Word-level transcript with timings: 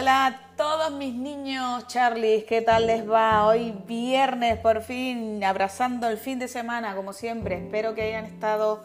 Hola 0.00 0.26
a 0.26 0.40
todos 0.56 0.92
mis 0.92 1.14
niños, 1.14 1.86
Charlie, 1.86 2.46
¿qué 2.48 2.62
tal 2.62 2.86
les 2.86 3.06
va? 3.06 3.46
Hoy 3.46 3.74
viernes, 3.86 4.58
por 4.58 4.80
fin, 4.80 5.44
abrazando 5.44 6.08
el 6.08 6.16
fin 6.16 6.38
de 6.38 6.48
semana, 6.48 6.96
como 6.96 7.12
siempre. 7.12 7.58
Espero 7.58 7.94
que 7.94 8.00
hayan 8.00 8.24
estado 8.24 8.82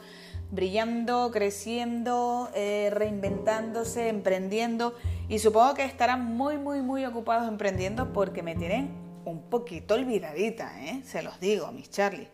brillando, 0.52 1.32
creciendo, 1.32 2.50
eh, 2.54 2.90
reinventándose, 2.92 4.10
emprendiendo 4.10 4.94
y 5.30 5.40
supongo 5.40 5.74
que 5.76 5.86
estarán 5.86 6.36
muy, 6.36 6.58
muy, 6.58 6.82
muy 6.82 7.06
ocupados 7.06 7.48
emprendiendo 7.48 8.12
porque 8.12 8.44
me 8.44 8.56
tienen 8.56 8.92
un 9.24 9.44
poquito 9.44 9.94
olvidadita, 9.94 10.74
¿eh? 10.82 11.02
se 11.06 11.24
los 11.24 11.40
digo, 11.40 11.72
mis 11.72 11.90
Charlie. 11.90 12.28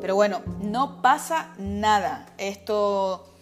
Pero 0.00 0.16
bueno, 0.16 0.42
no 0.60 1.02
pasa 1.02 1.54
nada. 1.56 2.26
Esto 2.38 3.33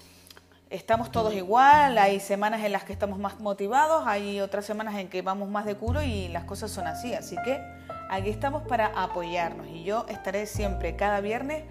estamos 0.73 1.13
todos 1.13 1.35
igual, 1.35 1.99
hay 1.99 2.19
semanas 2.19 2.65
en 2.65 2.73
las 2.73 2.85
que 2.85 2.95
estamos 2.95 3.19
más 3.19 3.39
motivados, 3.41 4.05
hay 4.07 4.41
otras 4.41 4.65
semanas 4.65 4.97
en 4.97 5.09
que 5.09 5.21
vamos 5.21 5.51
más 5.51 5.67
de 5.67 5.75
culo 5.77 6.03
y 6.03 6.29
las 6.29 6.45
cosas 6.45 6.71
son 6.71 6.87
así. 6.87 7.13
Así 7.13 7.37
que 7.45 7.63
aquí 8.11 8.31
estamos 8.31 8.63
para 8.63 8.87
apoyarnos 8.87 9.69
y 9.69 9.85
yo 9.85 10.07
estaré 10.09 10.47
siempre 10.47 10.97
cada 10.97 11.21
viernes 11.21 11.65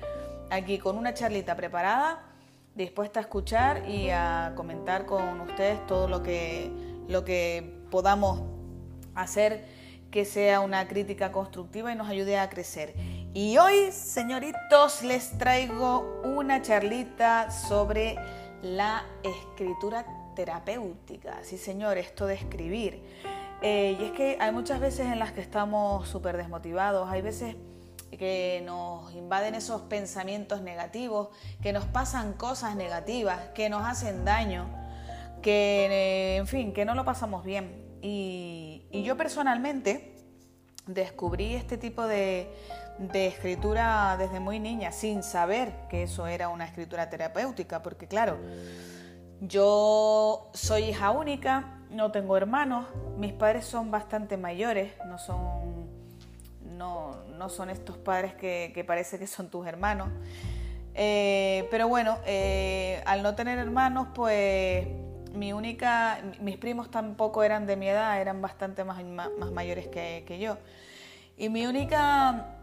aquí 0.51 0.77
con 0.77 0.97
una 0.97 1.15
charlita 1.15 1.55
preparada, 1.55 2.19
dispuesta 2.75 3.19
a 3.19 3.23
escuchar 3.23 3.89
y 3.89 4.11
a 4.11 4.53
comentar 4.55 5.07
con 5.07 5.41
ustedes 5.41 5.85
todo 5.87 6.07
lo 6.07 6.21
que, 6.21 6.71
lo 7.07 7.25
que 7.25 7.81
podamos 7.89 8.43
hacer 9.15 9.65
que 10.11 10.25
sea 10.25 10.59
una 10.59 10.87
crítica 10.87 11.31
constructiva 11.31 11.91
y 11.91 11.95
nos 11.95 12.09
ayude 12.09 12.37
a 12.37 12.49
crecer. 12.49 12.93
Y 13.33 13.57
hoy, 13.57 13.91
señoritos, 13.93 15.03
les 15.03 15.37
traigo 15.37 16.21
una 16.25 16.61
charlita 16.61 17.49
sobre 17.49 18.17
la 18.61 19.03
escritura 19.23 20.05
terapéutica. 20.35 21.39
Sí, 21.43 21.57
señor, 21.57 21.97
esto 21.97 22.25
de 22.25 22.35
escribir. 22.35 23.01
Eh, 23.61 23.97
y 23.99 24.03
es 24.05 24.11
que 24.11 24.37
hay 24.39 24.51
muchas 24.51 24.79
veces 24.79 25.07
en 25.07 25.19
las 25.19 25.31
que 25.31 25.41
estamos 25.41 26.07
súper 26.07 26.37
desmotivados, 26.37 27.09
hay 27.09 27.21
veces 27.21 27.55
que 28.17 28.61
nos 28.65 29.13
invaden 29.13 29.55
esos 29.55 29.83
pensamientos 29.83 30.61
negativos, 30.61 31.29
que 31.61 31.71
nos 31.71 31.85
pasan 31.85 32.33
cosas 32.33 32.75
negativas, 32.75 33.39
que 33.53 33.69
nos 33.69 33.85
hacen 33.85 34.25
daño, 34.25 34.67
que, 35.41 35.87
eh, 35.89 36.35
en 36.37 36.47
fin, 36.47 36.73
que 36.73 36.85
no 36.85 36.95
lo 36.95 37.05
pasamos 37.05 37.45
bien. 37.45 37.99
Y, 38.01 38.85
y 38.91 39.03
yo 39.03 39.15
personalmente 39.15 40.15
descubrí 40.87 41.53
este 41.53 41.77
tipo 41.77 42.07
de, 42.07 42.51
de 43.01 43.27
escritura 43.27 44.15
desde 44.17 44.39
muy 44.39 44.59
niña, 44.59 44.91
sin 44.91 45.23
saber 45.23 45.73
que 45.89 46.03
eso 46.03 46.27
era 46.27 46.49
una 46.49 46.65
escritura 46.65 47.09
terapéutica, 47.09 47.81
porque 47.81 48.07
claro, 48.07 48.37
yo 49.39 50.51
soy 50.53 50.83
hija 50.83 51.09
única, 51.09 51.79
no 51.89 52.11
tengo 52.11 52.37
hermanos, 52.37 52.85
mis 53.17 53.33
padres 53.33 53.65
son 53.65 53.89
bastante 53.89 54.37
mayores, 54.37 54.93
no 55.07 55.17
son, 55.17 55.89
no, 56.77 57.23
no 57.37 57.49
son 57.49 57.71
estos 57.71 57.97
padres 57.97 58.35
que, 58.35 58.83
parece 58.87 59.17
que 59.17 59.25
son 59.25 59.49
tus 59.49 59.65
hermanos. 59.65 60.09
Eh, 60.93 61.67
pero 61.71 61.87
bueno, 61.87 62.19
eh, 62.25 63.01
al 63.05 63.23
no 63.23 63.33
tener 63.33 63.57
hermanos, 63.57 64.09
pues 64.13 64.85
mi 65.33 65.53
única, 65.53 66.19
mis 66.39 66.57
primos 66.57 66.91
tampoco 66.91 67.41
eran 67.41 67.65
de 67.65 67.77
mi 67.77 67.87
edad, 67.87 68.21
eran 68.21 68.41
bastante 68.41 68.83
más, 68.83 69.03
más 69.03 69.51
mayores 69.51 69.87
que, 69.87 70.23
que 70.27 70.37
yo. 70.37 70.57
Y 71.35 71.49
mi 71.49 71.65
única 71.65 72.60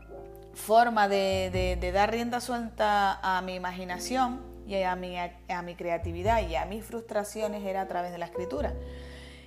forma 0.59 1.09
de, 1.09 1.91
dar 1.95 2.11
rienda 2.11 2.41
suelta 2.41 3.19
a 3.23 3.41
mi 3.41 3.55
imaginación 3.55 4.43
y 4.67 4.83
a 4.83 4.97
mi, 4.97 5.75
creatividad 5.77 6.47
y 6.47 6.57
a 6.57 6.67
mis 6.67 6.85
frustraciones 6.85 7.65
era 7.65 7.83
a 7.83 7.89
través 7.89 8.13
de 8.13 8.19
la 8.19 8.27
escritura. 8.27 8.75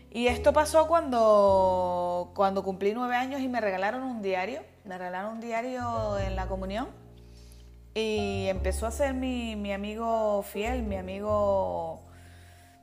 Y 0.09 0.27
esto 0.27 0.51
pasó 0.51 0.87
cuando, 0.87 2.31
cuando 2.33 2.63
cumplí 2.63 2.93
nueve 2.93 3.15
años 3.15 3.41
y 3.41 3.47
me 3.47 3.61
regalaron 3.61 4.03
un 4.03 4.21
diario, 4.21 4.61
me 4.83 4.97
regalaron 4.97 5.33
un 5.33 5.39
diario 5.41 6.17
en 6.17 6.35
la 6.35 6.47
comunión 6.47 6.89
y 7.93 8.47
empezó 8.47 8.87
a 8.87 8.91
ser 8.91 9.13
mi 9.13 9.71
amigo 9.71 10.41
fiel, 10.43 10.83
mi 10.83 10.95
amigo, 10.95 12.01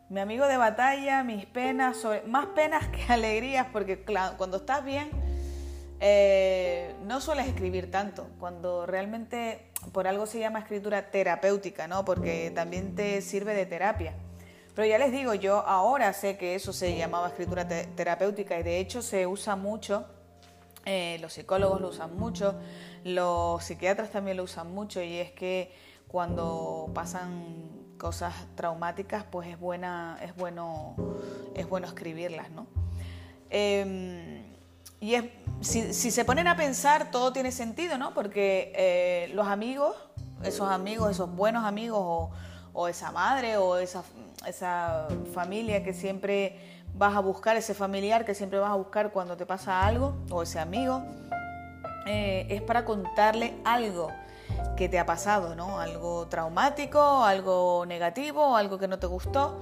mi 0.09 0.21
amigo 0.21 0.47
de 0.47 0.57
batalla, 0.57 1.23
mis 1.25 1.45
penas, 1.45 2.07
más 2.27 2.47
penas 2.47 2.87
que 2.89 3.03
alegrías, 3.13 3.67
porque 3.73 4.05
cuando 4.37 4.59
estás 4.59 4.85
bien 4.85 5.11
eh, 6.01 6.95
no 7.05 7.21
sueles 7.21 7.47
escribir 7.47 7.91
tanto, 7.91 8.29
cuando 8.39 8.87
realmente 8.87 9.71
por 9.93 10.07
algo 10.07 10.27
se 10.27 10.39
llama 10.39 10.61
escritura 10.61 11.11
terapéutica, 11.11 11.89
¿no? 11.89 12.05
Porque 12.05 12.53
también 12.55 12.95
te 12.95 13.21
sirve 13.21 13.55
de 13.55 13.67
terapia. 13.67 14.15
Pero 14.75 14.87
ya 14.87 14.99
les 14.99 15.11
digo, 15.11 15.35
yo 15.35 15.59
ahora 15.67 16.13
sé 16.13 16.37
que 16.37 16.55
eso 16.55 16.73
se 16.73 16.97
llamaba 16.97 17.29
escritura 17.29 17.67
terapéutica 17.67 18.59
y 18.61 18.63
de 18.63 18.79
hecho 18.79 19.03
se 19.03 19.27
usa 19.27 19.57
mucho, 19.57 20.07
eh, 20.85 21.19
los 21.21 21.33
psicólogos 21.33 21.81
lo 21.81 21.89
usan 21.89 22.17
mucho, 22.17 22.55
los 23.03 23.65
psiquiatras 23.65 24.11
también 24.11 24.37
lo 24.37 24.45
usan 24.45 24.73
mucho 24.73 25.03
y 25.03 25.19
es 25.19 25.33
que 25.33 25.73
cuando 26.07 26.91
pasan 26.95 27.71
cosas 27.99 28.35
traumáticas, 28.55 29.25
pues 29.25 29.49
es 29.49 29.59
buena, 29.59 30.17
es 30.23 30.35
bueno, 30.37 30.95
es 31.55 31.69
bueno 31.69 31.89
escribirlas, 31.89 32.51
¿no? 32.51 32.69
Em, 33.51 34.45
y 35.01 35.15
es, 35.15 35.25
si, 35.61 35.93
se 35.93 36.25
ponen 36.25 36.47
a 36.47 36.57
pensar, 36.57 37.11
todo 37.11 37.33
tiene 37.33 37.53
sentido, 37.53 37.99
¿no? 37.99 38.15
Porque 38.15 38.73
eh, 38.77 39.31
los 39.35 39.47
amigos, 39.49 39.97
esos 40.45 40.69
amigos, 40.71 41.11
esos 41.11 41.31
buenos 41.35 41.65
amigos, 41.65 42.31
o, 42.73 42.89
esa 42.89 43.11
madre, 43.11 43.57
o 43.57 43.77
esa, 43.77 44.05
esa 44.47 45.09
familia 45.35 45.83
que 45.83 45.93
siempre 45.93 46.85
vas 46.95 47.17
a 47.17 47.21
buscar, 47.21 47.57
ese 47.57 47.75
familiar 47.75 48.25
que 48.25 48.35
siempre 48.35 48.59
vas 48.59 48.71
a 48.71 48.77
buscar 48.77 49.11
cuando 49.11 49.37
te 49.37 49.47
pasa 49.47 49.85
algo, 49.85 50.17
o 50.31 50.43
ese 50.43 50.61
amigo, 50.61 51.03
eh, 52.07 52.47
es 52.51 52.63
para 52.63 52.85
contarle 52.85 53.55
algo 53.65 54.13
que 54.77 54.89
te 54.89 54.99
ha 54.99 55.07
pasado, 55.07 55.57
¿no? 55.57 55.81
Algo 55.81 56.29
traumático, 56.29 57.25
algo 57.25 57.85
negativo, 57.85 58.57
algo 58.57 58.79
que 58.79 58.87
no 58.87 58.99
te 58.99 59.07
gustó. 59.07 59.59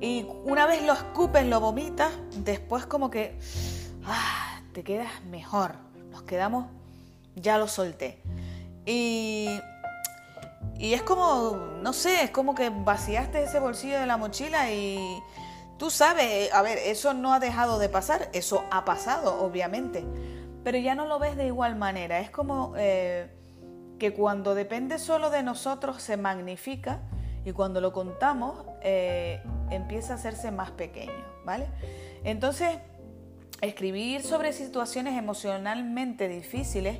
Y 0.00 0.26
una 0.44 0.66
vez 0.66 0.82
lo 0.82 0.92
escupes, 0.92 1.46
lo 1.46 1.60
vomitas, 1.60 2.10
después 2.38 2.86
como 2.86 3.08
que... 3.08 3.38
¡ah! 4.04 4.41
Te 4.72 4.82
quedas 4.82 5.24
mejor. 5.24 5.74
Nos 6.10 6.22
quedamos, 6.22 6.66
ya 7.36 7.58
lo 7.58 7.68
solté. 7.68 8.20
Y, 8.84 9.48
y 10.78 10.94
es 10.94 11.02
como, 11.02 11.56
no 11.82 11.92
sé, 11.92 12.24
es 12.24 12.30
como 12.30 12.54
que 12.54 12.70
vaciaste 12.70 13.42
ese 13.42 13.60
bolsillo 13.60 14.00
de 14.00 14.06
la 14.06 14.16
mochila 14.16 14.70
y 14.70 15.22
tú 15.78 15.90
sabes, 15.90 16.52
a 16.52 16.62
ver, 16.62 16.78
eso 16.78 17.14
no 17.14 17.32
ha 17.32 17.40
dejado 17.40 17.78
de 17.78 17.88
pasar, 17.88 18.28
eso 18.32 18.64
ha 18.70 18.84
pasado, 18.84 19.42
obviamente, 19.42 20.04
pero 20.64 20.78
ya 20.78 20.94
no 20.94 21.06
lo 21.06 21.18
ves 21.18 21.36
de 21.36 21.46
igual 21.46 21.76
manera. 21.76 22.20
Es 22.20 22.30
como 22.30 22.74
eh, 22.76 23.30
que 23.98 24.12
cuando 24.12 24.54
depende 24.54 24.98
solo 24.98 25.30
de 25.30 25.42
nosotros 25.42 26.02
se 26.02 26.16
magnifica 26.16 27.00
y 27.44 27.52
cuando 27.52 27.80
lo 27.80 27.92
contamos 27.92 28.64
eh, 28.82 29.42
empieza 29.70 30.14
a 30.14 30.16
hacerse 30.16 30.50
más 30.50 30.70
pequeño, 30.70 31.24
¿vale? 31.44 31.68
Entonces, 32.24 32.78
Escribir 33.62 34.24
sobre 34.24 34.52
situaciones 34.52 35.16
emocionalmente 35.16 36.26
difíciles 36.26 36.98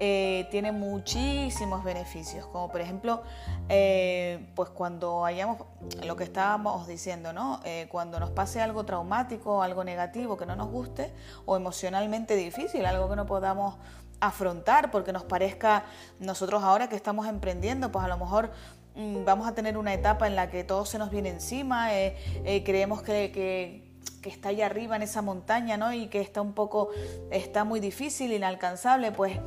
eh, 0.00 0.48
tiene 0.50 0.72
muchísimos 0.72 1.84
beneficios, 1.84 2.44
como 2.46 2.72
por 2.72 2.80
ejemplo, 2.80 3.22
eh, 3.68 4.44
pues 4.56 4.68
cuando 4.68 5.24
hayamos, 5.24 5.58
lo 6.04 6.16
que 6.16 6.24
estábamos 6.24 6.88
diciendo, 6.88 7.32
¿no? 7.32 7.60
Eh, 7.64 7.86
cuando 7.88 8.18
nos 8.18 8.30
pase 8.30 8.60
algo 8.60 8.84
traumático, 8.84 9.62
algo 9.62 9.84
negativo 9.84 10.36
que 10.36 10.44
no 10.44 10.56
nos 10.56 10.68
guste, 10.68 11.12
o 11.44 11.56
emocionalmente 11.56 12.34
difícil, 12.34 12.84
algo 12.84 13.08
que 13.08 13.14
no 13.14 13.24
podamos 13.24 13.76
afrontar 14.18 14.90
porque 14.90 15.12
nos 15.12 15.22
parezca, 15.22 15.84
nosotros 16.18 16.64
ahora 16.64 16.88
que 16.88 16.96
estamos 16.96 17.28
emprendiendo, 17.28 17.92
pues 17.92 18.04
a 18.04 18.08
lo 18.08 18.18
mejor 18.18 18.50
mm, 18.96 19.24
vamos 19.24 19.46
a 19.46 19.54
tener 19.54 19.78
una 19.78 19.94
etapa 19.94 20.26
en 20.26 20.34
la 20.34 20.50
que 20.50 20.64
todo 20.64 20.84
se 20.84 20.98
nos 20.98 21.12
viene 21.12 21.30
encima, 21.30 21.90
creemos 22.64 23.02
que 23.02 23.30
que 23.32 23.85
está 24.28 24.50
allá 24.50 24.66
arriba 24.66 24.96
en 24.96 25.02
esa 25.02 25.22
montaña, 25.22 25.76
¿no? 25.76 25.92
Y 25.92 26.08
que 26.08 26.20
está 26.20 26.40
un 26.40 26.52
poco, 26.52 26.90
está 27.30 27.64
muy 27.64 27.80
difícil, 27.80 28.32
inalcanzable, 28.32 29.12
pues, 29.12 29.38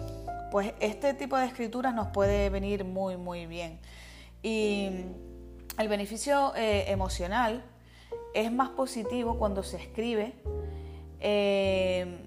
pues 0.52 0.74
este 0.80 1.14
tipo 1.14 1.38
de 1.38 1.46
escrituras 1.46 1.94
nos 1.94 2.08
puede 2.08 2.50
venir 2.50 2.86
muy, 2.86 3.18
muy 3.18 3.46
bien. 3.46 3.80
Y 4.42 4.90
el 5.78 5.88
beneficio 5.88 6.54
eh, 6.56 6.86
emocional 6.92 7.64
es 8.34 8.52
más 8.52 8.70
positivo 8.70 9.38
cuando 9.38 9.64
se 9.64 9.78
escribe 9.78 10.34
eh, 11.20 12.26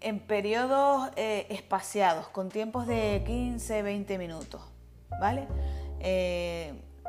en 0.00 0.20
periodos 0.20 1.10
eh, 1.16 1.46
espaciados, 1.50 2.28
con 2.28 2.48
tiempos 2.48 2.86
de 2.86 3.22
15, 3.26 3.82
20 3.82 4.18
minutos, 4.18 4.62
¿vale? 5.20 5.46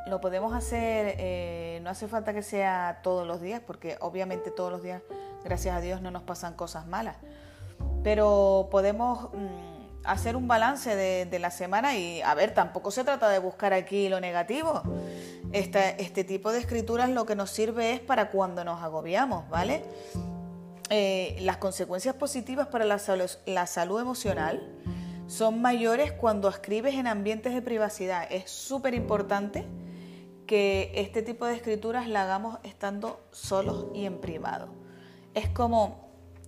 Lo 0.08 0.22
podemos 0.22 0.54
hacer, 0.54 1.16
eh, 1.18 1.80
no 1.84 1.90
hace 1.90 2.08
falta 2.08 2.34
que 2.34 2.44
sea 2.44 3.00
todos 3.04 3.28
los 3.28 3.42
días, 3.42 3.62
porque 3.66 3.98
obviamente 4.00 4.52
todos 4.52 4.72
los 4.72 4.84
días, 4.84 5.02
gracias 5.44 5.76
a 5.76 5.82
Dios, 5.82 6.02
no 6.02 6.12
nos 6.12 6.24
pasan 6.24 6.54
cosas 6.54 6.88
malas. 6.88 7.18
Pero 8.04 8.70
podemos 8.72 9.30
mm, 9.34 10.06
hacer 10.06 10.36
un 10.36 10.48
balance 10.48 10.96
de, 10.96 11.40
la 11.40 11.52
semana 11.52 11.96
y, 11.98 12.22
a 12.22 12.34
ver, 12.34 12.54
tampoco 12.54 12.92
se 12.92 13.04
trata 13.04 13.30
de 13.30 13.40
buscar 13.40 13.74
aquí 13.74 14.10
lo 14.10 14.20
negativo. 14.20 14.82
este 15.52 16.24
tipo 16.24 16.52
de 16.52 16.60
escrituras 16.60 17.10
lo 17.10 17.26
que 17.26 17.36
nos 17.36 17.52
sirve 17.52 17.94
es 17.94 18.00
para 18.00 18.30
cuando 18.30 18.64
nos 18.64 18.82
agobiamos, 18.82 19.50
¿vale? 19.50 19.84
Eh, 20.90 21.36
las 21.42 21.58
consecuencias 21.58 22.16
positivas 22.16 22.68
para 22.68 22.86
la 22.86 22.98
salud, 22.98 24.00
emocional 24.00 24.64
son 25.28 25.62
mayores 25.62 26.14
cuando 26.14 26.48
escribes 26.48 26.96
en 26.96 27.08
ambientes 27.08 27.54
de 27.54 27.62
privacidad. 27.62 28.26
Es 28.32 28.50
súper 28.50 28.94
importante 28.94 29.66
que 30.48 30.92
este 30.96 31.22
tipo 31.22 31.46
de 31.46 31.56
escrituras 31.56 32.08
la 32.08 32.24
hagamos 32.24 32.58
estando 32.64 33.20
solos 33.32 33.88
y 33.94 34.06
en 34.06 34.20
privado. 34.20 34.70
Es 35.34 35.50
como 35.50 36.08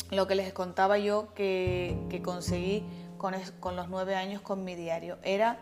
lo 0.10 0.25
que 0.25 0.36
les 0.36 0.51
contaba 0.54 0.98
yo 0.98 1.34
que, 1.36 2.22
conseguí 2.24 2.84
con, 3.18 3.36
con 3.60 3.75
los 3.75 3.90
nueve 3.90 4.16
años 4.16 4.42
con 4.42 4.63
mi 4.63 4.75
diario. 4.75 5.18
Era 5.22 5.60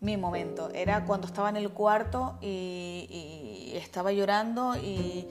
mi 0.00 0.16
momento. 0.16 0.70
Era 0.74 1.04
cuando 1.04 1.26
estaba 1.26 1.48
en 1.48 1.56
el 1.56 1.70
cuarto 1.70 2.38
y, 2.40 3.72
estaba 3.74 4.12
llorando 4.12 4.74
y, 4.76 5.28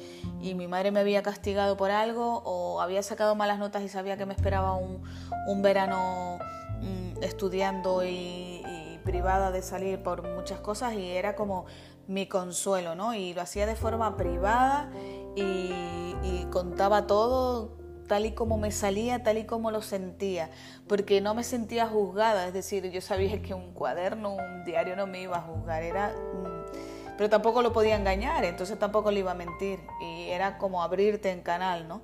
mi 0.55 0.67
madre 0.67 0.91
me 0.91 0.99
había 0.99 1.23
castigado 1.23 1.75
por 1.75 1.89
algo 1.89 2.43
o 2.45 2.79
había 2.79 3.01
sacado 3.01 3.33
malas 3.33 3.57
notas 3.57 3.81
y 3.81 3.89
sabía 3.89 4.15
que 4.15 4.27
me 4.27 4.33
esperaba 4.33 4.75
un, 4.75 5.61
verano 5.61 6.37
mm, 6.81 7.23
estudiando 7.23 8.05
y, 8.05 8.63
privada 9.03 9.51
de 9.51 9.61
salir 9.61 10.01
por 10.01 10.23
muchas 10.23 10.59
cosas 10.59 10.95
y 10.95 11.11
era 11.11 11.35
como 11.35 11.65
mi 12.07 12.27
consuelo, 12.27 12.95
¿no? 12.95 13.13
Y 13.13 13.33
lo 13.33 13.41
hacía 13.41 13.65
de 13.65 13.75
forma 13.75 14.15
privada 14.17 14.89
y 15.35 16.45
contaba 16.51 17.07
todo 17.07 17.85
tal 18.07 18.25
y 18.25 18.31
como 18.31 18.57
me 18.57 18.71
salía, 18.71 19.23
tal 19.23 19.37
y 19.37 19.45
como 19.45 19.71
lo 19.71 19.81
sentía, 19.81 20.49
porque 20.87 21.21
no 21.21 21.33
me 21.33 21.43
sentía 21.43 21.87
juzgada, 21.87 22.47
es 22.47 22.53
decir, 22.53 22.89
yo 22.91 23.01
sabía 23.01 23.41
que 23.41 23.53
un 23.53 23.73
cuaderno, 23.73 24.35
un 24.35 24.63
diario 24.63 24.95
no 24.95 25.07
me 25.07 25.21
iba 25.21 25.37
a 25.37 25.41
juzgar, 25.41 25.83
era, 25.83 26.09
mm, 26.09 27.15
pero 27.17 27.29
tampoco 27.29 27.61
lo 27.61 27.73
podía 27.73 27.95
engañar, 27.95 28.45
entonces 28.45 28.77
tampoco 28.77 29.11
le 29.11 29.19
iba 29.19 29.31
a 29.31 29.35
mentir, 29.35 29.79
y 30.01 30.29
era 30.29 30.57
como 30.57 30.83
abrirte 30.83 31.31
en 31.31 31.41
canal, 31.41 31.87
¿no? 31.87 32.01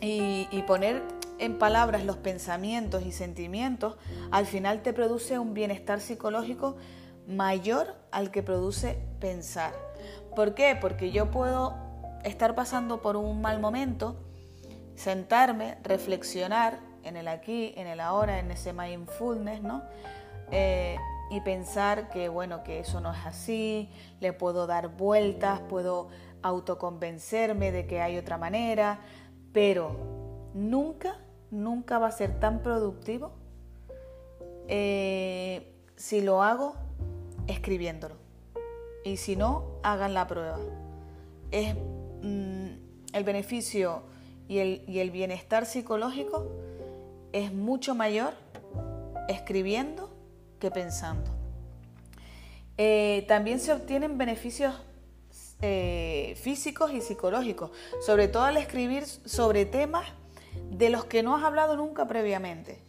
Y, 0.00 0.46
y 0.52 0.62
poner 0.62 1.02
en 1.38 1.58
palabras 1.58 2.04
los 2.04 2.16
pensamientos 2.16 3.04
y 3.04 3.12
sentimientos, 3.12 3.96
al 4.30 4.46
final 4.46 4.82
te 4.82 4.92
produce 4.92 5.38
un 5.38 5.54
bienestar 5.54 6.00
psicológico 6.00 6.76
mayor 7.28 7.94
al 8.10 8.30
que 8.30 8.42
produce 8.42 8.98
pensar. 9.20 9.72
¿Por 10.34 10.54
qué? 10.54 10.76
Porque 10.80 11.12
yo 11.12 11.30
puedo 11.30 11.74
estar 12.24 12.54
pasando 12.54 13.02
por 13.02 13.16
un 13.16 13.40
mal 13.40 13.60
momento, 13.60 14.16
sentarme, 14.96 15.78
reflexionar 15.82 16.80
en 17.04 17.16
el 17.16 17.28
aquí, 17.28 17.74
en 17.76 17.86
el 17.86 18.00
ahora, 18.00 18.38
en 18.38 18.50
ese 18.50 18.72
mindfulness, 18.72 19.62
¿no? 19.62 19.82
Eh, 20.50 20.96
y 21.30 21.40
pensar 21.42 22.08
que, 22.08 22.30
bueno, 22.30 22.64
que 22.64 22.80
eso 22.80 23.00
no 23.00 23.12
es 23.12 23.26
así, 23.26 23.90
le 24.20 24.32
puedo 24.32 24.66
dar 24.66 24.88
vueltas, 24.96 25.60
puedo 25.60 26.08
autoconvencerme 26.42 27.70
de 27.70 27.86
que 27.86 28.00
hay 28.00 28.16
otra 28.16 28.38
manera, 28.38 29.00
pero 29.52 30.50
nunca, 30.54 31.18
nunca 31.50 31.98
va 31.98 32.08
a 32.08 32.12
ser 32.12 32.40
tan 32.40 32.62
productivo 32.62 33.32
eh, 34.68 35.74
si 35.96 36.22
lo 36.22 36.42
hago 36.42 36.87
escribiéndolo. 37.48 38.16
Y 39.04 39.16
si 39.16 39.36
no, 39.36 39.64
hagan 39.82 40.14
la 40.14 40.26
prueba. 40.26 40.58
Es 41.50 41.74
mm, 41.74 42.68
el 43.12 43.24
beneficio 43.24 44.02
y 44.48 44.58
el, 44.58 45.10
bienestar 45.10 45.66
psicológico 45.66 46.50
es 47.32 47.52
mucho 47.52 47.94
mayor 47.94 48.34
escribiendo 49.28 50.10
que 50.58 50.70
pensando. 50.70 51.30
Eh, 52.76 53.24
también 53.28 53.60
se 53.60 53.72
obtienen 53.72 54.16
beneficios 54.16 54.74
eh, 55.60 56.34
físicos 56.40 56.92
y 56.92 57.00
psicológicos, 57.00 57.72
sobre 58.00 58.28
todo 58.28 58.44
al 58.44 58.56
escribir 58.56 59.04
sobre 59.04 59.66
temas 59.66 60.06
de 60.70 60.88
los 60.88 61.04
que 61.04 61.22
no 61.22 61.36
has 61.36 61.44
hablado 61.44 61.76
nunca 61.76 62.06
previamente. 62.06 62.80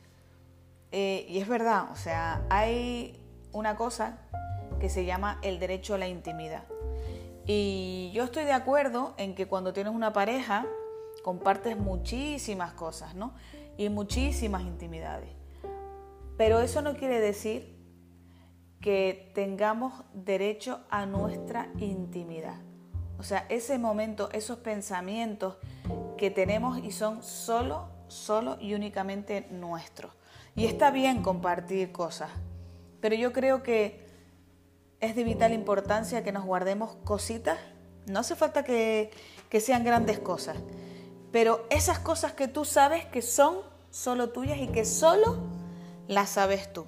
Eh, 0.91 1.25
y 1.27 1.39
es 1.39 1.47
verdad, 1.47 1.91
o 1.91 1.95
sea, 1.95 2.45
hay 2.50 3.19
una 3.51 3.75
cosa 3.75 4.19
que 4.79 4.89
se 4.89 5.05
llama 5.05 5.39
el 5.43 5.59
derecho 5.59 5.95
a 5.95 5.97
la 5.97 6.07
intimidad. 6.07 6.63
Y 7.45 8.11
yo 8.13 8.23
estoy 8.23 8.45
de 8.45 8.53
acuerdo 8.53 9.13
en 9.17 9.35
que 9.35 9.47
cuando 9.47 9.73
tienes 9.73 9.93
una 9.93 10.13
pareja, 10.13 10.65
compartes 11.23 11.77
muchísimas 11.77 12.73
cosas, 12.73 13.15
¿no? 13.15 13.33
Y 13.77 13.89
muchísimas 13.89 14.63
intimidades. 14.63 15.29
Pero 16.37 16.59
eso 16.61 16.81
no 16.81 16.95
quiere 16.95 17.19
decir 17.19 17.75
que 18.81 19.31
tengamos 19.35 19.93
derecho 20.13 20.81
a 20.89 21.05
nuestra 21.05 21.69
intimidad. 21.79 22.61
O 23.17 23.23
sea, 23.23 23.45
ese 23.49 23.77
momento, 23.77 24.29
esos 24.31 24.59
pensamientos 24.59 25.57
que 26.17 26.31
tenemos 26.31 26.77
y 26.79 26.91
son 26.91 27.21
solo, 27.21 27.89
solo 28.07 28.57
y 28.61 28.73
únicamente 28.73 29.47
nuestros. 29.51 30.13
Y 30.55 30.65
está 30.65 30.91
bien 30.91 31.21
compartir 31.21 31.91
cosas, 31.91 32.29
pero 33.01 33.15
yo 33.15 33.33
creo 33.33 33.63
que 33.63 34.08
es 35.01 35.16
de 35.16 35.24
vital 35.24 35.54
importancia 35.54 36.24
que 36.24 36.31
nos 36.31 36.46
guardemos 36.46 36.96
cositas. 37.04 37.57
No 38.06 38.19
hace 38.19 38.36
falta 38.36 38.63
que, 38.63 39.12
que 39.50 39.60
sean 39.62 39.84
grandes 39.84 40.19
cosas, 40.19 40.57
pero 41.31 41.66
esas 41.69 42.00
cosas 42.00 42.34
que 42.34 42.48
tú 42.48 42.66
sabes 42.66 43.06
que 43.06 43.22
son 43.22 43.57
solo 43.92 44.30
tuyas 44.30 44.57
y 44.60 44.68
que 44.68 44.86
solo 44.86 45.38
las 46.07 46.30
sabes 46.31 46.72
tú. 46.74 46.86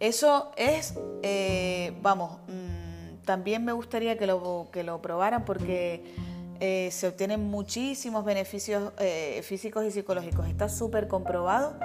Eso 0.00 0.50
es, 0.56 0.94
eh, 1.22 1.92
vamos, 2.00 2.38
mm, 2.48 3.22
también 3.26 3.64
me 3.64 3.72
gustaría 3.72 4.16
que 4.16 4.26
lo, 4.26 4.68
que 4.72 4.82
lo 4.82 5.02
probaran 5.02 5.44
porque 5.44 6.14
eh, 6.58 6.88
se 6.90 7.08
obtienen 7.08 7.50
muchísimos 7.50 8.24
beneficios 8.24 8.92
eh, 8.98 9.42
físicos 9.42 9.84
y 9.84 9.90
psicológicos. 9.90 10.48
Está 10.48 10.70
súper 10.70 11.06
comprobado 11.06 11.78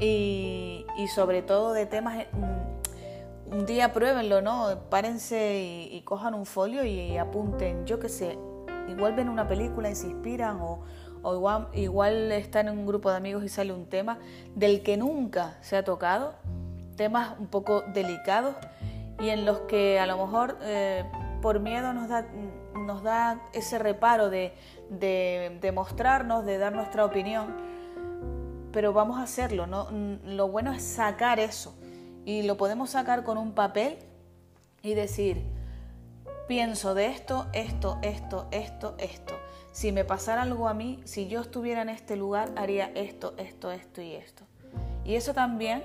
y, 0.00 0.86
sobre 1.14 1.42
todo 1.42 1.72
de 1.72 1.86
temas... 1.86 2.26
Mm, 2.32 2.73
un 3.54 3.66
día 3.66 3.92
pruébenlo, 3.92 4.42
¿no? 4.42 4.80
Párense 4.90 5.88
y, 5.90 6.00
cojan 6.02 6.34
un 6.34 6.44
folio 6.44 6.84
y 6.84 7.16
apunten, 7.16 7.86
yo 7.86 8.00
qué 8.00 8.08
sé, 8.08 8.36
igual 8.88 9.14
ven 9.14 9.28
una 9.28 9.46
película 9.46 9.88
y 9.88 9.94
se 9.94 10.08
inspiran 10.08 10.58
o, 10.60 10.82
igual, 11.72 12.32
están 12.32 12.68
en 12.68 12.78
un 12.78 12.86
grupo 12.86 13.10
de 13.10 13.16
amigos 13.16 13.44
y 13.44 13.48
sale 13.48 13.72
un 13.72 13.86
tema 13.86 14.18
del 14.56 14.82
que 14.82 14.96
nunca 14.96 15.56
se 15.60 15.76
ha 15.76 15.84
tocado, 15.84 16.34
temas 16.96 17.38
un 17.38 17.46
poco 17.46 17.82
delicados 17.94 18.56
y 19.20 19.28
en 19.28 19.46
los 19.46 19.60
que 19.60 20.00
a 20.00 20.06
lo 20.06 20.18
mejor 20.18 20.58
eh, 20.62 21.04
por 21.40 21.60
miedo 21.60 21.92
nos 21.92 22.08
da, 22.08 22.26
nos 22.74 23.04
da 23.04 23.40
ese 23.52 23.78
reparo 23.78 24.30
de, 24.30 24.52
de, 24.90 25.72
mostrarnos, 25.72 26.44
de 26.44 26.58
dar 26.58 26.72
nuestra 26.72 27.04
opinión, 27.04 27.54
pero 28.72 28.92
vamos 28.92 29.18
a 29.18 29.22
hacerlo, 29.22 29.68
¿no? 29.68 29.88
Lo 30.24 30.48
bueno 30.48 30.72
es 30.72 30.82
sacar 30.82 31.38
eso 31.38 31.74
y 32.24 32.42
lo 32.42 32.56
podemos 32.56 32.90
sacar 32.90 33.24
con 33.24 33.38
un 33.38 33.52
papel 33.52 33.98
y 34.82 34.94
decir, 34.94 35.44
pienso 36.48 36.94
de 36.94 37.06
esto, 37.06 37.46
esto, 37.52 37.98
esto, 38.02 38.48
esto, 38.50 38.94
esto. 38.98 39.34
Si 39.72 39.92
me 39.92 40.04
pasara 40.04 40.42
algo 40.42 40.68
a 40.68 40.74
mí, 40.74 41.00
si 41.04 41.26
yo 41.28 41.40
estuviera 41.40 41.82
en 41.82 41.88
este 41.88 42.16
lugar, 42.16 42.52
haría 42.56 42.90
esto, 42.94 43.34
esto, 43.38 43.72
esto 43.72 44.02
y 44.02 44.12
esto. 44.12 44.44
Y 45.04 45.16
eso 45.16 45.34
también, 45.34 45.82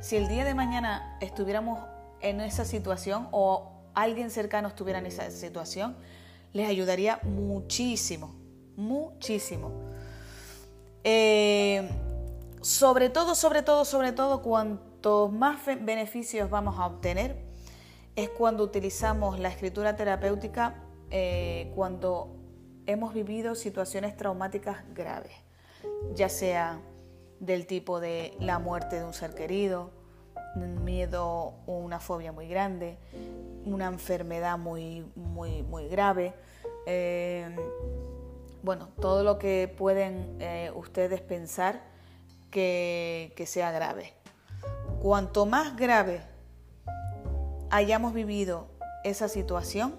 si 0.00 0.16
el 0.16 0.28
día 0.28 0.44
de 0.44 0.54
mañana 0.54 1.16
estuviéramos 1.20 1.80
en 2.20 2.40
esa 2.40 2.64
situación 2.64 3.28
o 3.30 3.70
alguien 3.94 4.30
cercano 4.30 4.68
estuviera 4.68 4.98
en 4.98 5.06
esa 5.06 5.30
situación, 5.30 5.96
les 6.52 6.68
ayudaría 6.68 7.20
muchísimo, 7.22 8.34
muchísimo. 8.76 9.72
Eh, 11.02 11.88
sobre 12.60 13.10
todo, 13.10 13.34
sobre 13.34 13.62
todo, 13.62 13.84
sobre 13.84 14.12
todo, 14.12 14.40
cuantos 15.04 15.32
más 15.32 15.66
beneficios 15.82 16.48
vamos 16.48 16.78
a 16.78 16.86
obtener, 16.86 17.36
es 18.16 18.30
cuando 18.30 18.64
utilizamos 18.64 19.38
la 19.38 19.50
escritura 19.50 19.96
terapéutica 19.96 20.82
eh, 21.10 21.70
cuando 21.74 22.34
hemos 22.86 23.12
vivido 23.12 23.54
situaciones 23.54 24.16
traumáticas 24.16 24.78
graves, 24.94 25.34
ya 26.14 26.30
sea 26.30 26.80
del 27.38 27.66
tipo 27.66 28.00
de 28.00 28.34
la 28.40 28.58
muerte 28.58 28.96
de 28.96 29.04
un 29.04 29.12
ser 29.12 29.34
querido, 29.34 29.90
miedo 30.56 31.52
o 31.66 31.76
una 31.76 32.00
fobia 32.00 32.32
muy 32.32 32.48
grande, 32.48 32.96
una 33.66 33.88
enfermedad 33.88 34.56
muy, 34.56 35.04
muy, 35.16 35.62
muy 35.64 35.86
grave. 35.88 36.32
Eh, 36.86 37.54
bueno, 38.62 38.88
todo 39.02 39.22
lo 39.22 39.36
que 39.38 39.70
pueden 39.76 40.38
eh, 40.40 40.72
ustedes 40.74 41.20
pensar 41.20 41.82
que 42.50 43.44
sea 43.46 43.70
grave. 43.70 44.23
Cuanto 45.04 45.44
más 45.44 45.76
grave 45.76 46.22
hayamos 47.68 48.14
vivido 48.14 48.68
esa 49.04 49.28
situación, 49.28 49.94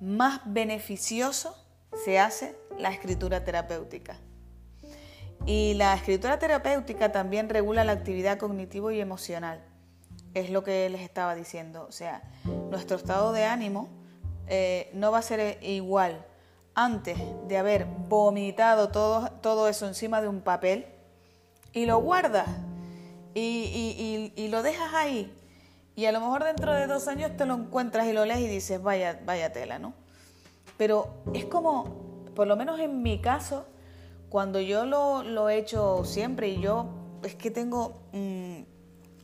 más 0.00 0.42
beneficioso 0.44 1.56
se 2.04 2.18
hace 2.18 2.54
la 2.76 2.90
escritura 2.90 3.42
terapéutica. 3.42 4.18
Y 5.46 5.72
la 5.78 5.94
escritura 5.94 6.38
terapéutica 6.38 7.10
también 7.10 7.48
regula 7.48 7.82
la 7.84 7.92
actividad 7.92 8.36
cognitivo 8.36 8.90
y 8.90 9.00
emocional. 9.00 9.64
es 10.34 10.50
lo 10.50 10.62
que 10.62 10.90
les 10.90 11.00
estaba 11.00 11.34
diciendo. 11.34 11.86
O 11.88 11.92
sea, 11.92 12.22
nuestro 12.70 12.98
estado 12.98 13.32
de 13.32 13.46
ánimo 13.46 13.88
eh, 14.46 14.90
no 14.92 15.10
va 15.10 15.20
a 15.20 15.22
ser 15.22 15.56
igual 15.62 16.26
antes 16.74 17.16
de 17.48 17.56
haber 17.56 17.86
vomitado 17.86 18.90
todo, 18.90 19.30
todo 19.40 19.70
eso 19.70 19.88
encima 19.88 20.20
de 20.20 20.28
un 20.28 20.42
papel 20.42 20.84
y 21.72 21.86
lo 21.86 21.98
guardas 22.02 22.46
y, 23.34 24.32
y, 24.36 24.48
lo 24.48 24.62
dejas 24.62 24.92
ahí. 24.94 25.32
Y 25.96 26.06
a 26.06 26.12
lo 26.12 26.20
mejor 26.20 26.44
dentro 26.44 26.72
de 26.72 26.86
dos 26.86 27.08
años 27.08 27.36
te 27.36 27.46
lo 27.46 27.54
encuentras 27.54 28.06
y 28.06 28.12
lo 28.12 28.24
lees 28.24 28.40
y 28.40 28.46
dices, 28.46 28.82
vaya, 28.82 29.20
vaya 29.24 29.52
tela, 29.52 29.78
¿no? 29.78 29.94
Pero 30.76 31.22
es 31.34 31.44
como, 31.44 32.24
por 32.34 32.46
lo 32.46 32.56
menos 32.56 32.80
en 32.80 33.02
mi 33.02 33.20
caso, 33.20 33.66
cuando 34.28 34.60
yo 34.60 34.86
lo, 34.86 35.22
lo 35.22 35.48
he 35.48 35.58
hecho 35.58 36.04
siempre 36.04 36.48
y 36.48 36.60
yo 36.60 36.88
es 37.22 37.34
que 37.34 37.50
tengo 37.50 38.00
mm, 38.12 38.62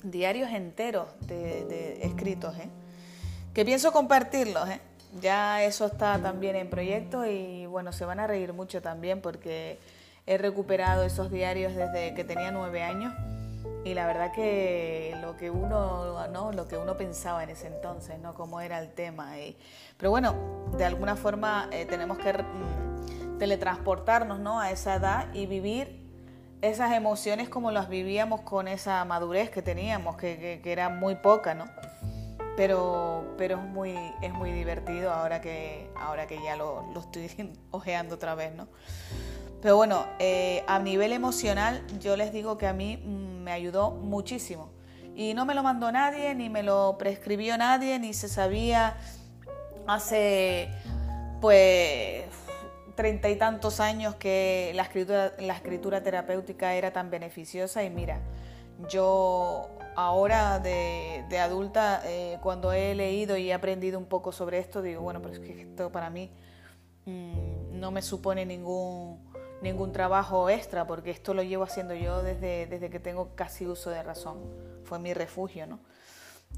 diarios 0.02 0.50
enteros 0.50 1.08
de, 1.26 2.00
escritos, 2.02 2.56
¿eh? 2.58 2.68
que 3.54 3.64
pienso 3.64 3.92
compartirlos. 3.92 4.68
¿eh? 4.68 4.80
Ya 5.20 5.64
eso 5.64 5.86
está 5.86 6.20
también 6.20 6.56
en 6.56 6.68
proyecto 6.68 7.24
y 7.24 7.66
bueno, 7.66 7.92
se 7.92 8.04
van 8.04 8.20
a 8.20 8.26
reír 8.26 8.52
mucho 8.52 8.82
también 8.82 9.20
porque 9.20 9.78
he 10.26 10.38
recuperado 10.38 11.04
esos 11.04 11.30
diarios 11.30 11.74
desde 11.74 12.14
que 12.14 12.24
tenía 12.24 12.50
nueve 12.50 12.82
años 12.82 13.14
y 13.84 13.94
la 13.94 14.06
verdad 14.06 14.32
que 14.32 15.16
lo 15.20 15.36
que 15.36 15.50
uno 15.50 16.26
no 16.28 16.52
lo 16.52 16.66
que 16.66 16.76
uno 16.76 16.96
pensaba 16.96 17.44
en 17.44 17.50
ese 17.50 17.68
entonces 17.68 18.18
no 18.18 18.34
cómo 18.34 18.60
era 18.60 18.80
el 18.80 18.92
tema 18.92 19.38
y, 19.38 19.56
pero 19.96 20.10
bueno 20.10 20.34
de 20.76 20.84
alguna 20.84 21.14
forma 21.14 21.68
eh, 21.70 21.86
tenemos 21.86 22.18
que 22.18 22.32
mm, 22.32 23.38
teletransportarnos 23.38 24.40
no 24.40 24.60
a 24.60 24.70
esa 24.70 24.96
edad 24.96 25.32
y 25.34 25.46
vivir 25.46 26.04
esas 26.62 26.92
emociones 26.92 27.48
como 27.48 27.70
las 27.70 27.88
vivíamos 27.88 28.40
con 28.40 28.66
esa 28.66 29.04
madurez 29.04 29.50
que 29.50 29.62
teníamos 29.62 30.16
que, 30.16 30.60
que, 30.62 30.72
era 30.72 30.88
muy 30.88 31.14
poca 31.16 31.54
no 31.54 31.66
pero 32.56 33.34
pero 33.38 33.58
es 33.58 33.62
muy 33.62 33.94
es 34.22 34.32
muy 34.32 34.50
divertido 34.50 35.12
ahora 35.12 35.40
que 35.40 35.90
ahora 35.96 36.26
que 36.26 36.42
ya 36.42 36.56
lo, 36.56 36.84
lo 36.92 37.00
estoy 37.00 37.52
ojeando 37.70 38.16
otra 38.16 38.34
vez 38.34 38.54
no 38.54 38.66
pero 39.66 39.76
bueno, 39.76 40.06
eh, 40.18 40.62
a 40.66 40.78
nivel 40.78 41.12
emocional 41.12 41.82
yo 41.98 42.16
les 42.16 42.32
digo 42.32 42.56
que 42.58 42.66
a 42.66 42.72
mí 42.72 42.98
mm, 42.98 43.35
me 43.46 43.52
ayudó 43.52 43.92
muchísimo. 43.92 44.70
Y 45.14 45.32
no 45.32 45.46
me 45.46 45.54
lo 45.54 45.62
mandó 45.62 45.92
nadie, 45.92 46.34
ni 46.34 46.50
me 46.50 46.64
lo 46.64 46.96
prescribió 46.98 47.56
nadie, 47.56 47.96
ni 48.00 48.12
se 48.12 48.28
sabía 48.28 48.96
hace 49.86 50.68
pues 51.40 52.24
treinta 52.96 53.30
y 53.30 53.36
tantos 53.36 53.78
años 53.78 54.16
que 54.16 54.72
la 54.74 54.82
escritura, 54.82 55.32
la 55.38 55.54
escritura 55.54 56.02
terapéutica 56.02 56.74
era 56.74 56.92
tan 56.92 57.08
beneficiosa 57.08 57.84
y 57.84 57.90
mira, 57.90 58.18
yo 58.90 59.68
ahora 59.94 60.58
de, 60.58 61.38
adulta, 61.38 62.02
eh, 62.04 62.38
cuando 62.42 62.72
he 62.72 62.96
leído 62.96 63.36
y 63.36 63.50
he 63.50 63.54
aprendido 63.54 63.96
un 64.00 64.06
poco 64.06 64.32
sobre 64.32 64.58
esto, 64.58 64.82
digo, 64.82 65.02
bueno, 65.02 65.22
pero 65.22 65.34
es 65.34 65.38
que 65.40 65.62
esto 65.62 65.92
para 65.92 66.10
mí 66.10 66.32
mm, 67.04 67.78
no 67.78 67.92
me 67.92 68.02
supone 68.02 68.44
ningún 68.44 69.25
ningún 69.66 69.92
trabajo 69.92 70.48
extra, 70.48 70.86
porque 70.86 71.10
esto 71.10 71.34
lo 71.34 71.42
llevo 71.42 71.64
haciendo 71.64 71.94
yo 71.94 72.22
desde, 72.22 72.66
desde 72.66 72.90
que 72.90 73.00
tengo 73.00 73.34
casi 73.34 73.66
uso 73.66 73.90
de 73.90 74.02
razón. 74.02 74.38
Fue 74.84 74.98
mi 74.98 75.12
refugio, 75.12 75.66
¿no? 75.66 75.80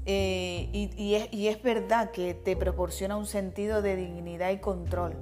Eh, 0.05 0.69
y, 0.71 1.15
es, 1.15 1.33
y, 1.33 1.47
es, 1.47 1.61
verdad 1.61 2.11
que 2.11 2.33
te 2.33 2.55
proporciona 2.55 3.17
un 3.17 3.25
sentido 3.25 3.81
de 3.81 3.95
dignidad 3.95 4.51
y 4.51 4.59
control. 4.59 5.15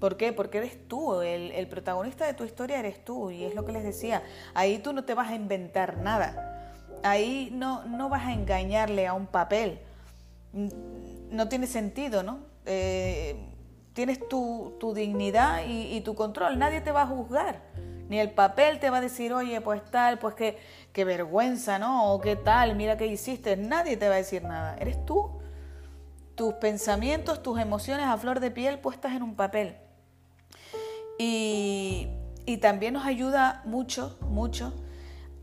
¿Por 0.00 0.16
qué? 0.16 0.32
Porque 0.32 0.58
eres 0.58 0.88
tú, 0.88 1.20
el, 1.20 1.52
el, 1.52 1.68
protagonista 1.68 2.26
de 2.26 2.34
tu 2.34 2.44
historia 2.44 2.80
eres 2.80 3.04
tú, 3.04 3.30
y 3.30 3.44
es 3.44 3.54
lo 3.54 3.64
que 3.64 3.72
les 3.72 3.84
decía, 3.84 4.22
ahí 4.54 4.78
tú 4.78 4.92
no 4.92 5.04
te 5.04 5.14
vas 5.14 5.30
a 5.30 5.36
inventar 5.36 5.98
nada, 5.98 6.74
ahí 7.04 7.50
no, 7.52 7.84
no 7.84 8.08
vas 8.08 8.26
a 8.26 8.32
engañarle 8.32 9.06
a 9.06 9.12
un 9.12 9.26
papel, 9.26 9.78
no 11.30 11.48
tiene 11.48 11.68
sentido, 11.68 12.24
¿no? 12.24 12.40
Eh, 12.66 13.51
tienes 13.94 14.26
tu, 14.28 14.92
dignidad 14.94 15.62
y, 15.66 16.00
tu 16.02 16.14
control, 16.14 16.58
nadie 16.58 16.80
te 16.80 16.92
va 16.92 17.02
a 17.02 17.06
juzgar, 17.06 17.62
ni 18.08 18.18
el 18.18 18.30
papel 18.30 18.78
te 18.78 18.90
va 18.90 18.98
a 18.98 19.00
decir, 19.00 19.32
oye, 19.32 19.60
pues 19.60 19.82
tal, 19.90 20.18
pues 20.18 20.34
qué 20.34 21.04
vergüenza, 21.04 21.78
¿no? 21.78 22.12
O 22.12 22.20
qué 22.20 22.36
tal, 22.36 22.76
mira 22.76 22.96
qué 22.96 23.06
hiciste, 23.06 23.56
nadie 23.56 23.96
te 23.96 24.08
va 24.08 24.14
a 24.14 24.18
decir 24.18 24.42
nada, 24.42 24.76
eres 24.78 25.04
tú, 25.04 25.40
tus 26.34 26.54
pensamientos, 26.54 27.42
tus 27.42 27.58
emociones 27.58 28.06
a 28.06 28.16
flor 28.16 28.40
de 28.40 28.50
piel 28.50 28.78
puestas 28.78 29.12
en 29.12 29.22
un 29.22 29.34
papel. 29.34 29.76
Y, 31.18 32.08
y 32.46 32.56
también 32.56 32.94
nos 32.94 33.06
ayuda 33.06 33.62
mucho, 33.64 34.18
mucho 34.22 34.72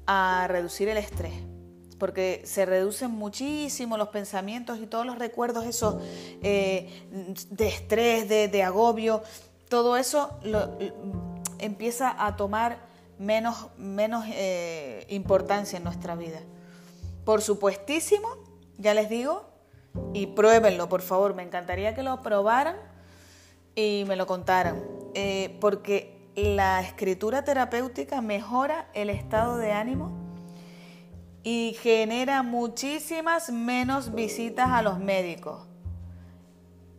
a 0.06 0.48
reducir 0.48 0.90
el 0.90 0.98
estrés 0.98 1.49
porque 2.00 2.42
se 2.46 2.66
reducen 2.66 3.12
muchísimo 3.12 3.98
los 3.98 4.08
pensamientos 4.08 4.80
y 4.80 4.88
todos 4.88 5.06
los 5.06 5.20
recuerdos 5.20 5.66
esos 5.66 5.98
eh, 6.42 7.06
de 7.50 7.68
estrés, 7.68 8.28
de, 8.28 8.64
agobio, 8.64 9.22
todo 9.68 9.98
eso 9.98 10.40
empieza 11.60 12.26
a 12.26 12.36
tomar 12.36 12.80
menos, 13.20 13.68
menos 13.78 14.26
eh, 14.30 15.06
importancia 15.10 15.78
en 15.78 15.84
nuestra 15.84 16.16
vida. 16.16 16.40
Por 17.26 17.42
supuestísimo, 17.42 18.28
ya 18.78 18.94
les 18.94 19.10
digo, 19.10 19.46
y 20.14 20.28
pruébenlo, 20.28 20.90
por 20.90 21.02
favor, 21.02 21.36
me 21.36 21.44
encantaría 21.44 21.94
que 21.94 22.02
lo 22.02 22.22
probaran 22.22 22.78
y 23.76 24.06
me 24.08 24.16
lo 24.16 24.26
contaran, 24.26 24.82
eh, 25.14 25.58
porque 25.60 26.18
la 26.36 26.82
escritura 26.82 27.44
terapéutica 27.44 28.22
mejora 28.22 28.88
el 28.94 29.10
estado 29.10 29.58
de 29.58 29.74
ánimo 29.74 30.29
y 31.44 31.78
genera 31.82 32.44
muchísimas 32.44 33.50
menos 33.50 34.14
visitas 34.14 34.70
a 34.70 34.82
los 34.82 35.00
médicos 35.00 35.68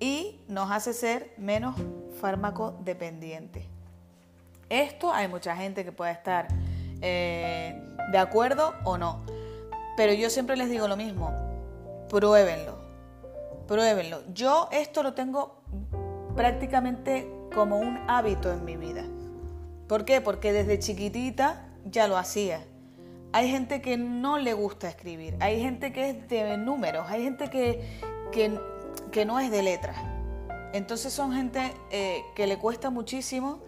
y 0.00 0.40
nos 0.49 0.70
hace 0.70 0.94
ser 0.94 1.35
menos 1.37 1.76
fármaco 2.20 2.78
dependientes. 2.85 3.64
Esto 4.70 5.12
hay 5.12 5.28
mucha 5.28 5.54
gente 5.56 5.85
que 5.85 5.92
puede 5.92 6.12
estar 6.12 6.49
eh, 7.02 7.82
de 8.11 8.18
acuerdo 8.18 8.75
o 8.85 8.97
no, 8.97 9.25
pero 9.97 10.12
yo 10.14 10.30
siempre 10.30 10.56
les 10.56 10.70
digo 10.70 10.88
lo 10.88 10.97
mismo, 10.97 11.32
pruébenlo, 12.09 12.78
pruébenlo. 13.66 14.23
Yo 14.32 14.68
esto 14.73 15.02
lo 15.02 15.12
tengo 15.12 15.62
prácticamente 16.35 17.30
como 17.54 17.78
un 17.78 17.99
hábito 18.09 18.50
en 18.50 18.64
mi 18.64 18.76
vida. 18.76 19.04
¿Por 19.88 20.04
qué? 20.04 20.20
Porque 20.20 20.52
desde 20.52 20.78
chiquitita 20.78 21.66
ya 21.85 22.06
lo 22.06 22.16
hacía. 22.16 22.64
Hay 23.32 23.49
gente 23.49 23.80
que 23.80 23.96
no 23.96 24.38
le 24.38 24.54
gusta 24.54 24.88
escribir, 24.88 25.37
hay 25.38 25.60
gente 25.60 25.92
que 25.92 26.10
es 26.10 26.28
de 26.28 26.56
números, 26.56 27.06
hay 27.08 27.22
gente 27.22 27.49
que, 27.49 28.00
que, 28.32 29.25
no 29.25 29.38
es 29.38 29.52
de 29.52 29.62
letras. 29.62 29.96
Entonces 30.72 31.12
son 31.12 31.32
gente 31.32 31.72
eh, 31.90 32.22
que 32.34 32.49
le 32.49 32.58
cuesta 32.58 32.90
muchísimo 32.90 33.60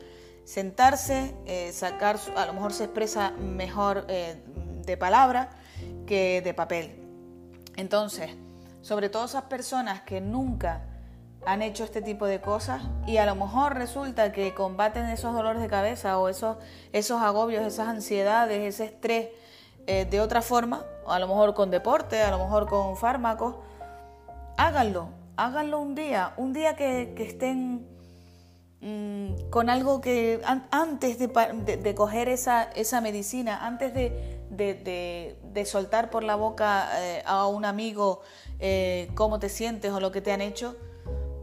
sentarse, 0.44 1.36
eh, 1.46 1.70
sacar, 1.72 2.18
a 2.36 2.46
lo 2.46 2.54
mejor 2.54 2.72
se 2.72 2.84
expresa 2.84 3.30
mejor 3.30 4.04
eh, 4.08 4.42
de 4.84 4.96
palabra 4.96 5.50
que 6.06 6.42
de 6.42 6.54
papel. 6.54 6.96
Entonces, 7.76 8.30
sobre 8.80 9.10
todo 9.10 9.26
esas 9.26 9.44
personas 9.44 10.02
que 10.02 10.20
nunca 10.20 10.86
han 11.46 11.62
hecho 11.62 11.84
este 11.84 12.02
tipo 12.02 12.26
de 12.26 12.40
cosas 12.40 12.82
y 13.06 13.18
a 13.18 13.26
lo 13.26 13.36
mejor 13.36 13.76
resulta 13.76 14.32
que 14.32 14.54
combaten 14.54 15.04
esos 15.06 15.34
dolores 15.34 15.62
de 15.62 15.68
cabeza 15.68 16.18
o 16.18 16.28
esos, 16.28 16.56
esos 16.92 17.22
agobios, 17.22 17.64
esas 17.64 17.86
ansiedades, 17.86 18.74
ese 18.74 18.86
estrés 18.86 19.28
eh, 19.86 20.04
de 20.04 20.20
otra 20.20 20.42
forma, 20.42 20.84
a 21.06 21.18
lo 21.18 21.26
mejor 21.26 21.54
con 21.54 21.70
deporte, 21.70 22.22
a 22.22 22.30
lo 22.30 22.38
mejor 22.38 22.68
con 22.68 22.96
fármacos, 22.96 23.56
háganlo, 24.56 25.08
háganlo 25.36 25.80
un 25.80 25.94
día, 25.96 26.34
un 26.36 26.52
día 26.52 26.76
que, 26.76 27.14
estén 27.18 27.88
mm, 28.80 29.50
con 29.50 29.68
algo 29.70 30.00
que 30.00 30.40
antes 30.70 31.18
de, 31.18 31.94
coger 31.96 32.28
esa, 32.28 32.64
esa, 32.74 33.00
medicina, 33.00 33.66
antes 33.66 33.92
de, 33.92 35.64
soltar 35.64 36.10
por 36.10 36.22
la 36.22 36.36
boca 36.36 36.88
eh, 37.00 37.22
a 37.26 37.46
un 37.48 37.64
amigo 37.64 38.20
eh, 38.60 39.10
cómo 39.14 39.40
te 39.40 39.48
sientes 39.48 39.90
o 39.90 39.98
lo 39.98 40.12
que 40.12 40.20
te 40.20 40.30
han 40.30 40.42
hecho, 40.42 40.76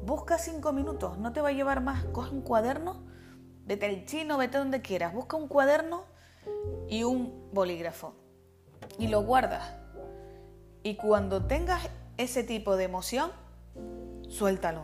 busca 0.05 0.37
cinco 0.37 0.71
minutos, 0.71 1.17
no 1.17 1.33
te 1.33 1.41
va 1.41 1.49
a 1.49 1.51
llevar 1.51 1.81
más, 1.81 2.05
coge 2.05 2.31
un 2.33 2.41
cuaderno, 2.41 3.03
vete 3.65 3.85
al 3.85 4.05
chino, 4.05 4.37
vete 4.37 4.57
donde 4.57 4.81
quieras, 4.81 5.13
busca 5.13 5.35
un 5.35 5.49
cuaderno 5.49 6.05
y 6.87 7.03
un 7.03 7.49
bolígrafo 7.51 8.28
y 8.99 9.07
lo 9.07 9.23
guardas. 9.23 9.73
Y 10.83 10.95
cuando 10.95 11.45
tengas 11.45 11.89
ese 12.17 12.43
tipo 12.43 12.75
de 12.75 12.83
emoción, 12.83 13.31
suéltalo. 14.27 14.83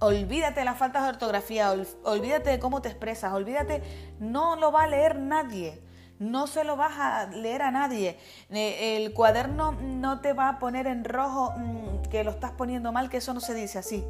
Olvídate 0.00 0.60
de 0.60 0.64
las 0.64 0.76
faltas 0.76 1.04
de 1.04 1.08
ortografía, 1.10 1.72
olvídate 2.04 2.50
de 2.50 2.58
cómo 2.58 2.82
te 2.82 2.88
expresas, 2.88 3.32
olvídate, 3.32 3.82
no 4.20 4.56
lo 4.56 4.70
va 4.70 4.84
a 4.84 4.86
leer 4.86 5.18
nadie, 5.18 5.80
no 6.20 6.46
se 6.46 6.62
lo 6.62 6.76
vas 6.76 6.98
a 6.98 7.26
leer 7.26 7.62
a 7.62 7.70
nadie. 7.70 8.18
El 8.50 9.12
cuaderno 9.12 9.72
no 9.72 10.20
te 10.20 10.34
va 10.34 10.48
a 10.48 10.58
poner 10.58 10.86
en 10.86 11.04
rojo 11.04 11.52
mm, 11.56 12.02
que 12.10 12.22
lo 12.22 12.30
estás 12.30 12.52
poniendo 12.52 12.92
mal, 12.92 13.08
que 13.08 13.16
eso 13.16 13.34
no 13.34 13.40
se 13.40 13.54
dice 13.54 13.78
así. 13.78 14.04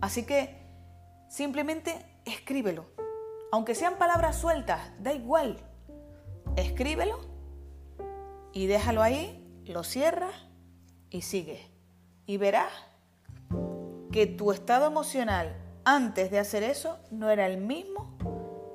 Así 0.00 0.24
que 0.24 0.56
simplemente 1.28 2.04
escríbelo. 2.24 2.86
Aunque 3.50 3.74
sean 3.74 3.96
palabras 3.96 4.36
sueltas, 4.36 4.80
da 5.00 5.12
igual. 5.12 5.58
Escríbelo 6.56 7.27
y 8.52 8.66
déjalo 8.66 9.02
ahí 9.02 9.44
lo 9.68 9.84
cierras 9.84 10.34
y 11.10 11.22
sigues. 11.22 11.60
Y 12.26 12.36
verás 12.36 12.72
que 14.12 14.26
tu 14.26 14.52
estado 14.52 14.86
emocional 14.86 15.56
antes 15.84 16.30
de 16.30 16.38
hacer 16.38 16.62
eso 16.62 16.98
no 17.10 17.30
era 17.30 17.46
el 17.46 17.58
mismo 17.58 18.16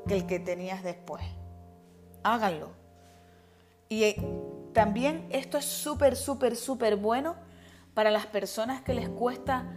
que 0.07 0.15
el 0.15 0.25
que 0.25 0.39
tenías 0.39 0.83
después. 0.83 1.23
Háganlo. 2.23 2.69
Y 3.89 4.03
eh, 4.03 4.15
también 4.73 5.27
esto 5.29 5.57
es 5.57 5.65
súper, 5.65 6.15
súper, 6.15 6.55
súper 6.55 6.95
bueno 6.95 7.35
para 7.93 8.09
las 8.09 8.25
personas 8.25 8.81
que 8.81 8.93
les 8.93 9.09
cuesta 9.09 9.71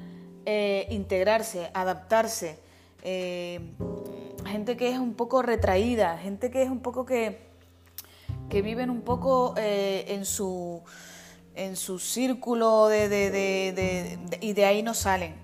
eh, 0.44 0.86
integrarse, 0.90 1.70
adaptarse. 1.74 2.58
Eh, 3.02 3.74
gente 4.46 4.76
que 4.76 4.90
es 4.90 4.98
un 4.98 5.14
poco 5.14 5.42
retraída, 5.42 6.16
gente 6.18 6.50
que 6.50 6.62
es 6.62 6.70
un 6.70 6.80
poco 6.80 7.04
que, 7.04 7.45
que 8.48 8.62
viven 8.62 8.90
un 8.90 9.02
poco 9.02 9.54
en 9.56 10.24
su 10.24 10.82
en 11.56 11.74
su 11.74 11.98
círculo 11.98 12.88
y 12.92 14.52
de 14.52 14.64
ahí 14.64 14.82
no 14.82 14.94
salen. 14.94 15.34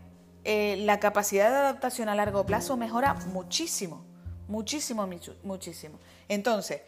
Eh, 0.44 0.76
la 0.84 1.00
capacidad 1.00 1.50
de 1.50 1.56
adaptación 1.56 2.08
a 2.08 2.14
largo 2.14 2.44
plazo 2.44 2.76
mejora 2.76 3.14
muchísimo, 3.32 4.04
muchísimo, 4.48 5.08
muchísimo. 5.42 5.98
Entonces, 6.28 6.82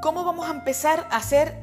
¿cómo 0.00 0.24
vamos 0.24 0.48
a 0.48 0.52
empezar 0.52 1.08
a 1.10 1.16
hacer 1.16 1.56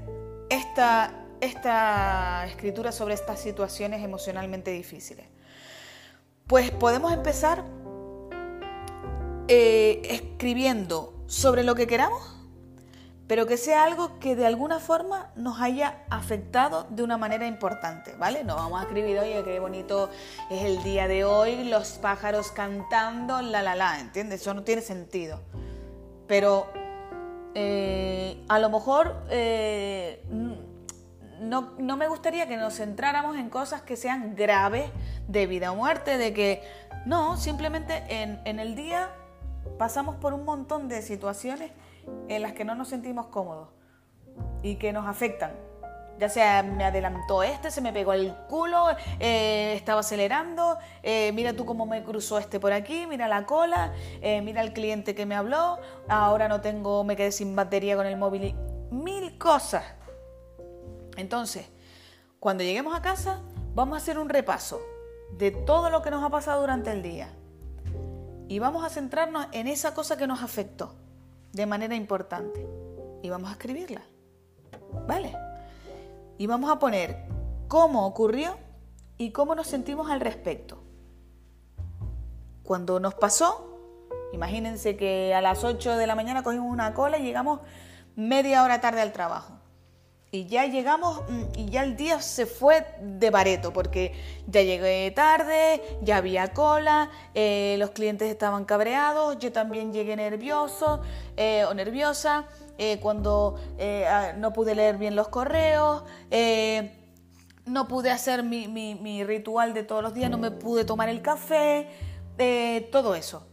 esta, 0.50 1.25
esta 1.39 2.46
escritura 2.48 2.91
sobre 2.91 3.13
estas 3.13 3.39
situaciones 3.39 4.03
emocionalmente 4.03 4.72
difíciles? 4.72 5.25
Pues 6.48 6.70
podemos 6.72 7.13
empezar 7.13 7.63
eh, 9.48 10.01
escribiendo 10.03 11.24
sobre 11.27 11.63
lo 11.63 11.75
que 11.75 11.88
queramos 11.88 12.40
pero 13.32 13.48
que 13.48 13.56
sea 13.56 13.86
algo 13.86 14.20
que 14.20 14.36
de 14.36 14.46
alguna 14.46 14.82
forma 14.82 15.32
nos 15.38 15.62
haya 15.62 16.04
afectado 16.10 16.86
de 16.90 17.02
una 17.02 17.18
manera 17.18 17.48
importante, 17.48 18.14
¿vale? 18.18 18.44
No 18.44 18.58
vamos 18.58 18.82
a 18.82 18.84
escribir, 18.84 19.18
oye, 19.20 19.42
qué 19.46 19.58
bonito 19.62 20.10
es 20.50 20.64
el 20.64 20.84
día 20.84 21.08
de 21.08 21.24
hoy, 21.24 21.64
los 21.64 21.92
pájaros 21.92 22.52
cantando, 22.52 23.42
la, 23.42 23.62
la, 23.62 23.74
la, 23.74 24.02
¿entiendes? 24.02 24.42
Eso 24.42 24.54
no 24.54 24.64
tiene 24.64 24.82
sentido. 24.82 25.40
Pero 26.28 26.68
eh, 27.56 28.44
a 28.50 28.60
lo 28.60 28.70
mejor 28.70 29.24
eh, 29.30 30.22
no, 31.40 31.72
no, 31.78 31.96
me 31.96 32.10
gustaría 32.10 32.50
que 32.50 32.58
nos 32.58 32.76
centráramos 32.76 33.38
en 33.38 33.50
cosas 33.50 33.82
que 33.82 33.96
sean 33.96 34.36
graves 34.36 34.92
de 35.30 35.48
vida 35.48 35.72
o 35.72 35.78
muerte, 35.78 36.18
de 36.18 36.34
que 36.34 36.64
no, 37.06 37.38
simplemente 37.38 38.04
en, 38.10 38.42
en 38.44 38.60
el 38.60 38.76
día 38.76 39.10
pasamos 39.78 40.18
por 40.18 40.34
un 40.34 40.44
montón 40.44 40.90
de 40.90 41.02
situaciones 41.02 41.72
en 42.27 42.41
las 42.41 42.53
que 42.53 42.63
no 42.63 42.75
nos 42.75 42.88
sentimos 42.88 43.27
cómodos 43.27 43.70
y 44.63 44.75
que 44.75 44.94
nos 44.94 45.08
afectan. 45.08 45.51
Ya 46.20 46.30
sea 46.30 46.62
me 46.62 46.84
adelantó 46.84 47.41
este, 47.41 47.72
se 47.72 47.82
me 47.82 47.91
pegó 47.91 48.13
el 48.13 48.36
culo, 48.48 48.86
eh, 49.20 49.74
estaba 49.75 50.01
acelerando, 50.01 50.77
eh, 51.01 51.32
mira 51.34 51.53
tú 51.53 51.65
cómo 51.65 51.88
me 51.88 52.03
cruzó 52.03 52.38
este 52.38 52.60
por 52.60 52.74
aquí, 52.74 53.08
mira 53.08 53.27
la 53.27 53.46
cola, 53.46 53.91
eh, 54.22 54.41
mira 54.41 54.62
el 54.62 54.72
cliente 54.72 55.15
que 55.15 55.25
me 55.25 55.36
habló, 55.36 55.80
ahora 56.08 56.48
no 56.48 56.62
tengo, 56.62 57.03
me 57.03 57.15
quedé 57.15 57.32
sin 57.32 57.56
batería 57.56 57.96
con 57.96 58.06
el 58.06 58.18
móvil 58.18 58.44
y 58.44 58.56
mil 58.94 59.38
cosas. 59.39 59.84
Entonces, 61.18 61.68
cuando 62.39 62.63
lleguemos 62.63 62.96
a 62.96 63.01
casa, 63.01 63.41
vamos 63.74 63.96
a 63.96 63.98
hacer 63.98 64.20
un 64.20 64.30
repaso 64.30 64.80
de 65.32 65.50
todo 65.50 65.89
lo 65.89 66.03
que 66.03 66.12
nos 66.12 66.24
ha 66.24 66.30
pasado 66.30 66.62
durante 66.62 66.91
el 66.91 67.01
día. 67.01 67.30
Y 68.48 68.60
vamos 68.60 68.84
a 68.84 68.89
centrarnos 68.89 69.48
en 69.53 69.68
esa 69.68 69.94
cosa 69.94 70.18
que 70.18 70.27
nos 70.27 70.44
afectó 70.44 71.00
de 71.53 71.65
manera 71.65 71.96
importante 71.96 72.67
y 73.22 73.29
vamos 73.29 73.50
a 73.50 73.53
escribirla. 73.53 74.01
¿Vale? 75.08 75.36
Y 76.38 76.48
vamos 76.48 76.72
a 76.72 76.79
poner 76.79 77.25
cómo 77.67 78.05
ocurrió 78.05 78.58
y 79.17 79.31
cómo 79.31 79.55
nos 79.55 79.67
sentimos 79.67 80.10
al 80.10 80.19
respecto. 80.19 80.84
Cuando 82.63 82.99
nos 82.99 83.13
pasó, 83.15 83.80
imagínense 84.34 84.97
que 84.97 85.34
a 85.34 85.41
las 85.41 85.63
8 85.63 85.97
de 85.97 86.08
la 86.08 86.15
mañana 86.15 86.43
cogimos 86.43 86.71
una 86.71 86.93
cola 86.93 87.17
y 87.17 87.23
llegamos 87.23 87.60
media 88.15 88.63
hora 88.63 88.82
tarde 88.82 89.02
al 89.02 89.13
trabajo 89.13 89.61
y 90.34 90.46
ya 90.46 90.65
llegamos 90.65 91.22
mm, 91.30 91.60
y 91.60 91.70
ya 91.70 91.84
el 91.84 91.98
día 91.98 92.22
se 92.22 92.46
fue 92.46 92.86
de 93.02 93.30
bareto 93.30 93.74
porque 93.74 94.13
ya 94.48 94.62
llegué 94.62 95.12
tarde, 95.12 95.82
ya 96.02 96.17
había 96.17 96.54
cola, 96.54 97.10
eh, 97.34 97.76
los 97.78 97.91
clientes 97.91 98.30
estaban 98.30 98.63
cabreados, 98.63 99.38
yo 99.39 99.52
también 99.52 99.91
llegué 99.91 100.15
nervioso 100.15 101.02
eh, 101.36 101.65
o 101.65 101.74
nerviosa 101.74 102.46
eh, 102.78 103.00
cuando 103.02 103.60
no 104.38 104.54
pude 104.54 104.74
leer 104.74 104.98
bien 104.98 105.15
los 105.15 105.28
correos, 105.28 106.04
no 107.65 107.88
pude 107.88 108.10
hacer 108.10 108.44
mi, 108.44 108.67
mi, 108.67 109.24
ritual 109.24 109.74
de 109.74 109.84
todos 109.84 110.02
los 110.02 110.13
días, 110.13 110.32
no 110.32 110.39
me 110.39 110.50
pude 110.50 110.84
tomar 110.84 111.10
el 111.10 111.22
café, 111.22 111.88
todo 112.91 113.13
eso. 113.13 113.46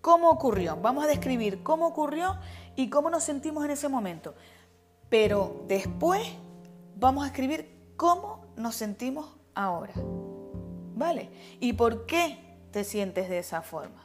¿Cómo 0.00 0.30
ocurrió? 0.30 0.76
Vamos 0.82 1.04
a 1.04 1.06
describir 1.06 1.62
cómo 1.62 1.86
ocurrió 1.86 2.36
y 2.74 2.90
cómo 2.90 3.10
nos 3.10 3.22
sentimos 3.22 3.64
en 3.64 3.70
ese 3.70 3.88
momento 3.88 4.34
pero 5.12 5.62
después 5.68 6.22
vamos 6.96 7.24
a 7.24 7.26
escribir 7.26 7.68
cómo 7.98 8.46
nos 8.56 8.76
sentimos 8.76 9.28
ahora. 9.54 9.92
¿Vale? 10.94 11.28
¿Y 11.60 11.74
por 11.74 12.06
qué 12.06 12.38
te 12.70 12.82
sientes 12.82 13.28
de 13.28 13.36
esa 13.36 13.60
forma? 13.60 14.02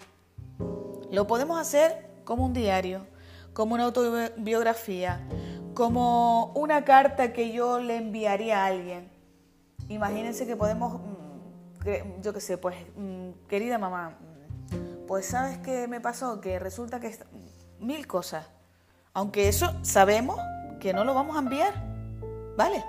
Lo 1.10 1.26
podemos 1.26 1.62
hacer 1.62 2.10
como 2.26 2.44
un 2.44 2.52
diario, 2.52 3.08
como 3.54 3.76
una 3.76 3.86
autobiografía, 3.86 5.26
como 5.74 6.52
una 6.56 6.84
carta 6.84 7.32
que 7.32 7.54
yo 7.54 7.80
le 7.80 7.96
enviaría 7.96 8.66
a 8.66 8.66
alguien. 8.66 9.10
Imagínense 9.88 10.46
que 10.46 10.58
podemos, 10.58 11.00
mm, 11.00 12.22
yo 12.22 12.34
qué 12.34 12.42
sé, 12.42 12.58
pues, 12.58 12.76
mm, 12.98 13.48
querida 13.48 13.78
mamá, 13.78 14.18
mm, 14.72 15.06
pues 15.08 15.28
sabes 15.28 15.58
qué 15.60 15.88
me 15.88 16.02
pasó, 16.02 16.42
que 16.42 16.60
resulta 16.60 17.00
que 17.00 17.18
mil 17.80 18.08
cosas. 18.08 18.46
Aunque 19.14 19.48
eso 19.48 19.74
sabemos 19.84 20.38
que 20.80 20.94
no 20.94 21.04
lo 21.04 21.14
vamos 21.14 21.36
a 21.36 21.40
enviar, 21.40 21.74
¿vale? 22.56 22.84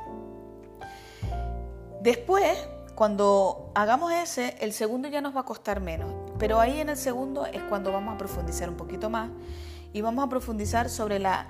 Después, 2.00 2.56
cuando 2.94 3.70
hagamos 3.74 4.12
ese, 4.12 4.56
el 4.60 4.72
segundo 4.72 5.08
ya 5.08 5.20
nos 5.20 5.34
va 5.34 5.40
a 5.40 5.44
costar 5.44 5.80
menos, 5.80 6.12
pero 6.38 6.60
ahí 6.60 6.80
en 6.80 6.88
el 6.88 6.96
segundo 6.96 7.46
es 7.46 7.62
cuando 7.64 7.92
vamos 7.92 8.14
a 8.14 8.18
profundizar 8.18 8.68
un 8.68 8.76
poquito 8.76 9.10
más 9.10 9.30
y 9.92 10.00
vamos 10.00 10.24
a 10.24 10.28
profundizar 10.28 10.88
sobre 10.88 11.18
la, 11.18 11.48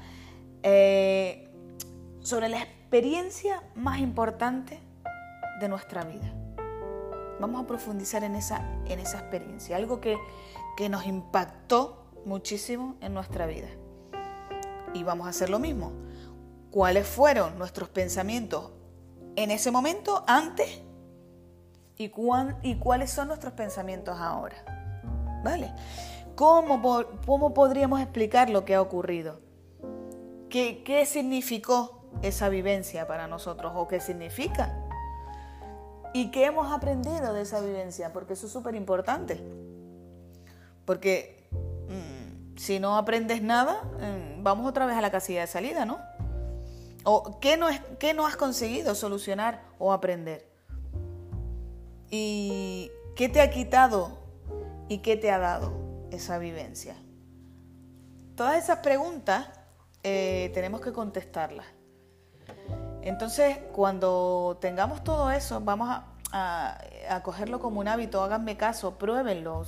eh, 0.63 1.51
sobre 2.21 2.49
la 2.49 2.59
experiencia 2.63 3.63
más 3.75 3.99
importante 3.99 4.81
de 5.61 5.69
nuestra 5.69 6.05
vida. 6.05 6.33
Vamos 7.41 7.63
a 7.63 7.67
profundizar 7.67 8.25
en 8.25 8.35
esa, 8.35 8.63
en 8.87 8.99
esa 8.99 9.19
experiencia, 9.19 9.77
algo 9.77 10.01
que, 10.01 10.17
que 10.77 10.89
nos 10.89 11.07
impactó 11.07 12.07
muchísimo 12.25 12.97
en 13.01 13.15
nuestra 13.15 13.47
vida. 13.47 13.69
Y 14.95 15.03
vamos 15.03 15.27
a 15.27 15.31
hacer 15.31 15.51
lo 15.51 15.59
mismo 15.59 15.93
cuáles 16.71 17.07
fueron 17.07 17.59
nuestros 17.59 17.89
pensamientos 17.89 18.73
en 19.37 19.51
ese 19.51 19.71
momento, 19.71 20.25
antes, 20.27 20.83
y, 21.97 22.09
cuáles 22.09 23.11
son 23.11 23.29
nuestros 23.29 23.53
pensamientos 23.55 24.17
ahora. 24.19 24.57
¿Vale? 25.45 25.73
¿Cómo, 26.35 26.81
¿Cómo, 27.27 27.55
podríamos 27.55 28.01
explicar 28.01 28.51
lo 28.51 28.65
que 28.65 28.75
ha 28.75 28.83
ocurrido? 28.83 29.41
¿Qué, 30.49 30.83
¿Qué 30.85 31.05
significó 31.07 32.05
esa 32.23 32.49
vivencia 32.49 33.07
para 33.07 33.27
nosotros 33.27 33.73
o 33.75 33.89
qué 33.89 34.01
significa? 34.01 34.85
¿Y 36.15 36.31
qué 36.31 36.47
hemos 36.47 36.73
aprendido 36.73 37.33
de 37.33 37.43
esa 37.43 37.61
vivencia? 37.61 38.13
Porque 38.13 38.33
eso 38.33 38.47
es 38.47 38.53
súper 38.53 38.75
importante. 38.75 39.41
Porque 40.85 41.49
mm, 41.89 42.57
si 42.57 42.81
no 42.81 42.97
aprendes 42.97 43.43
nada, 43.43 43.83
mm, 43.83 44.43
vamos 44.43 44.67
otra 44.69 44.87
vez 44.87 44.97
a 44.97 45.01
la 45.01 45.11
casilla 45.11 45.43
de 45.43 45.47
salida, 45.47 45.85
¿no? 45.85 45.99
¿O 47.11 47.41
qué 47.41 47.57
no, 47.57 48.27
has 48.27 48.37
conseguido 48.37 48.95
solucionar 48.95 49.63
o 49.79 49.95
aprender? 49.95 50.47
¿Y 52.11 52.91
qué 53.17 53.31
te 53.31 53.41
ha 53.41 53.49
quitado 53.49 54.19
y 54.91 54.99
qué 54.99 55.17
te 55.17 55.31
ha 55.31 55.39
dado 55.39 55.73
esa 56.11 56.37
vivencia? 56.37 56.97
Todas 58.37 58.63
esas 58.63 58.81
preguntas 58.81 59.49
eh, 60.03 60.51
tenemos 60.53 60.83
que 60.83 60.93
contestarlas. 60.93 61.65
Entonces, 63.01 63.57
cuando 63.73 64.59
tengamos 64.61 65.03
todo 65.03 65.31
eso, 65.31 65.63
vamos 65.63 65.89
a, 66.33 66.79
cogerlo 67.25 67.59
como 67.59 67.81
un 67.81 67.89
hábito, 67.89 68.23
háganme 68.23 68.59
caso, 68.59 68.99
pruébenlo. 68.99 69.65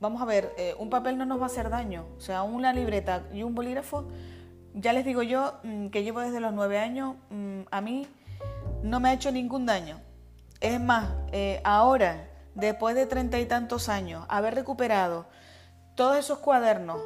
vamos 0.00 0.22
a 0.22 0.24
ver, 0.24 0.54
eh, 0.56 0.74
un 0.78 0.88
papel 0.88 1.18
no 1.18 1.26
nos 1.26 1.38
va 1.38 1.42
a 1.42 1.46
hacer 1.48 1.68
daño, 1.68 2.06
o 2.16 2.20
sea, 2.22 2.44
una 2.44 2.72
libreta 2.72 3.24
y 3.30 3.42
un 3.42 3.54
bolígrafo 3.54 4.06
ya 4.76 4.92
les 4.92 5.04
digo 5.04 5.22
yo 5.22 5.54
mm, 5.62 5.88
que 5.88 6.04
llevo 6.04 6.20
desde 6.20 6.38
los 6.38 6.52
nueve 6.52 6.78
años, 6.78 7.16
mm, 7.30 7.62
a 7.70 7.80
mí 7.80 8.06
no 8.82 9.00
me 9.00 9.08
ha 9.08 9.12
hecho 9.14 9.32
ningún 9.32 9.66
daño. 9.66 10.00
Es 10.60 10.80
más, 10.80 11.08
eh, 11.32 11.60
ahora, 11.64 12.28
después 12.54 12.94
de 12.94 13.06
treinta 13.06 13.40
y 13.40 13.46
tantos 13.46 13.88
años, 13.88 14.24
haber 14.28 14.54
recuperado 14.54 15.26
todos 15.94 16.18
esos 16.18 16.38
cuadernos 16.38 17.00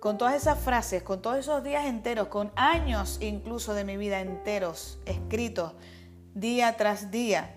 con 0.00 0.18
todas 0.18 0.34
esas 0.34 0.58
frases, 0.58 1.02
con 1.02 1.22
todos 1.22 1.38
esos 1.38 1.64
días 1.64 1.86
enteros, 1.86 2.28
con 2.28 2.52
años 2.54 3.18
incluso 3.20 3.74
de 3.74 3.84
mi 3.84 3.96
vida 3.96 4.20
enteros, 4.20 4.98
escritos 5.06 5.72
día 6.34 6.76
tras 6.76 7.10
día. 7.10 7.54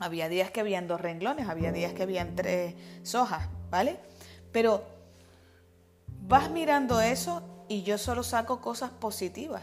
Había 0.00 0.28
días 0.28 0.50
que 0.50 0.60
habían 0.60 0.88
dos 0.88 1.00
renglones, 1.00 1.48
había 1.48 1.72
días 1.72 1.92
que 1.94 2.02
habían 2.02 2.34
tres 2.34 2.74
hojas, 3.14 3.48
¿vale? 3.70 3.98
Pero 4.52 4.82
vas 6.22 6.50
mirando 6.50 7.00
eso 7.00 7.59
y 7.70 7.84
yo 7.84 7.98
solo 7.98 8.24
saco 8.24 8.60
cosas 8.60 8.90
positivas. 8.90 9.62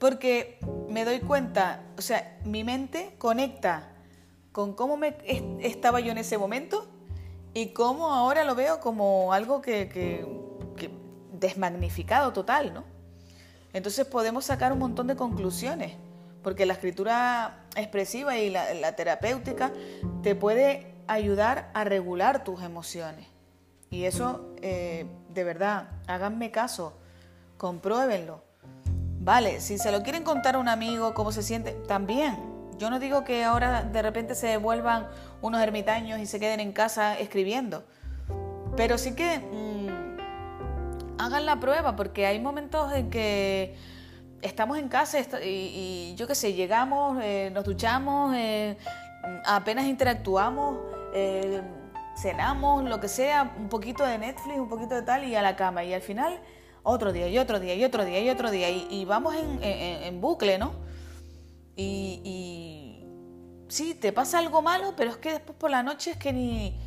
Porque 0.00 0.58
me 0.88 1.04
doy 1.04 1.20
cuenta, 1.20 1.84
o 1.96 2.02
sea, 2.02 2.36
mi 2.44 2.64
mente 2.64 3.14
conecta 3.18 3.92
con 4.50 4.74
cómo 4.74 4.96
me 4.96 5.16
estaba 5.60 6.00
yo 6.00 6.10
en 6.10 6.18
ese 6.18 6.38
momento 6.38 6.88
y 7.54 7.68
cómo 7.68 8.12
ahora 8.12 8.42
lo 8.42 8.56
veo 8.56 8.80
como 8.80 9.32
algo 9.32 9.62
que, 9.62 10.26
desmagnificado 11.32 12.32
total, 12.32 12.74
¿no? 12.74 12.84
Entonces 13.72 14.04
podemos 14.06 14.44
sacar 14.44 14.72
un 14.72 14.80
montón 14.80 15.06
de 15.06 15.14
conclusiones, 15.14 15.92
porque 16.42 16.66
la 16.66 16.74
escritura 16.74 17.64
expresiva 17.76 18.36
y 18.38 18.50
la, 18.50 18.96
terapéutica 18.96 19.72
te 20.22 20.34
puede 20.34 20.94
ayudar 21.06 21.70
a 21.74 21.84
regular 21.84 22.42
tus 22.42 22.62
emociones. 22.62 23.26
Y 23.88 24.04
eso, 24.04 24.52
eh, 24.60 25.06
de 25.32 25.44
verdad, 25.44 25.90
háganme 26.08 26.50
caso, 26.50 26.99
compruébenlo. 27.60 28.42
Vale, 29.20 29.60
si 29.60 29.76
se 29.76 29.92
lo 29.92 30.02
quieren 30.02 30.24
contar 30.24 30.54
a 30.54 30.58
un 30.58 30.68
amigo, 30.68 31.12
cómo 31.12 31.30
se 31.30 31.42
siente, 31.42 31.72
también. 31.86 32.38
Yo 32.78 32.88
no 32.88 32.98
digo 32.98 33.22
que 33.22 33.44
ahora 33.44 33.82
de 33.82 34.00
repente 34.00 34.34
se 34.34 34.56
vuelvan 34.56 35.06
unos 35.42 35.60
ermitaños 35.60 36.18
y 36.20 36.24
se 36.24 36.40
queden 36.40 36.60
en 36.60 36.72
casa 36.72 37.18
escribiendo, 37.18 37.84
pero 38.78 38.96
sí 38.96 39.14
que 39.14 39.40
mm, 39.40 41.20
hagan 41.20 41.44
la 41.44 41.60
prueba, 41.60 41.96
porque 41.96 42.24
hay 42.24 42.40
momentos 42.40 42.94
en 42.94 43.10
que 43.10 43.76
estamos 44.40 44.78
en 44.78 44.88
casa 44.88 45.18
y, 45.44 46.14
yo 46.16 46.26
qué 46.26 46.34
sé, 46.34 46.54
llegamos, 46.54 47.18
eh, 47.22 47.50
nos 47.52 47.64
duchamos, 47.64 48.34
eh, 48.34 48.78
apenas 49.44 49.84
interactuamos, 49.84 50.78
eh, 51.12 51.60
cenamos, 52.16 52.84
lo 52.84 53.00
que 53.00 53.08
sea, 53.08 53.54
un 53.58 53.68
poquito 53.68 54.02
de 54.06 54.16
Netflix, 54.16 54.58
un 54.58 54.70
poquito 54.70 54.94
de 54.94 55.02
tal 55.02 55.24
y 55.24 55.34
a 55.34 55.42
la 55.42 55.56
cama. 55.56 55.84
Y 55.84 55.92
al 55.92 56.00
final 56.00 56.40
otro 56.82 57.12
día 57.12 57.28
y 57.28 57.38
otro 57.38 57.60
día 57.60 57.74
y 57.74 57.84
otro 57.84 58.04
día 58.04 58.20
y 58.20 58.30
otro 58.30 58.50
día 58.50 58.70
y, 58.70 59.04
vamos 59.04 59.34
en, 59.34 60.20
bucle, 60.20 60.58
¿no? 60.58 60.72
Y, 61.76 63.04
sí, 63.68 63.94
te 63.94 64.12
pasa 64.12 64.38
algo 64.38 64.62
malo, 64.62 64.94
pero 64.96 65.10
es 65.10 65.16
que 65.16 65.32
después 65.32 65.56
por 65.58 65.70
la 65.70 65.82
noche 65.82 66.12
es 66.12 66.16
que 66.16 66.32
ni... 66.32 66.78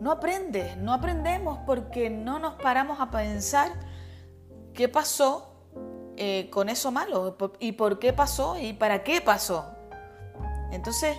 No 0.00 0.10
aprendes, 0.10 0.76
no 0.78 0.92
aprendemos 0.92 1.60
porque 1.64 2.10
no 2.10 2.40
nos 2.40 2.54
paramos 2.54 3.00
a 3.00 3.10
pensar 3.12 3.70
qué 4.74 4.88
pasó 4.88 5.52
eh, 6.16 6.50
con 6.50 6.68
eso 6.68 6.90
malo 6.90 7.36
y 7.60 7.72
por 7.72 8.00
qué 8.00 8.12
pasó 8.12 8.58
y 8.58 8.72
para 8.72 9.04
qué 9.04 9.20
pasó. 9.20 9.76
Entonces, 10.72 11.16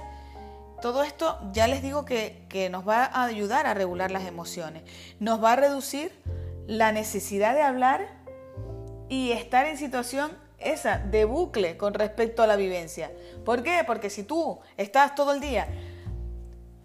todo 0.81 1.03
esto 1.03 1.39
ya 1.53 1.67
les 1.67 1.81
digo 1.81 2.03
que, 2.03 2.45
que 2.49 2.69
nos 2.69 2.85
va 2.85 3.05
a 3.05 3.23
ayudar 3.23 3.67
a 3.67 3.73
regular 3.73 4.11
las 4.11 4.25
emociones, 4.25 4.83
nos 5.17 5.41
va 5.41 5.53
a 5.53 5.55
reducir 5.55 6.11
la 6.67 6.91
necesidad 6.91 7.53
de 7.53 7.61
hablar 7.61 8.07
y 9.09 9.31
estar 9.31 9.65
en 9.65 9.77
situación 9.77 10.31
esa 10.59 10.97
de 10.97 11.25
bucle 11.25 11.77
con 11.77 11.93
respecto 11.93 12.41
a 12.41 12.47
la 12.47 12.55
vivencia. 12.55 13.11
¿Por 13.45 13.63
qué? 13.63 13.83
Porque 13.85 14.09
si 14.09 14.23
tú 14.23 14.59
estás 14.77 15.15
todo 15.15 15.33
el 15.33 15.41
día, 15.41 15.67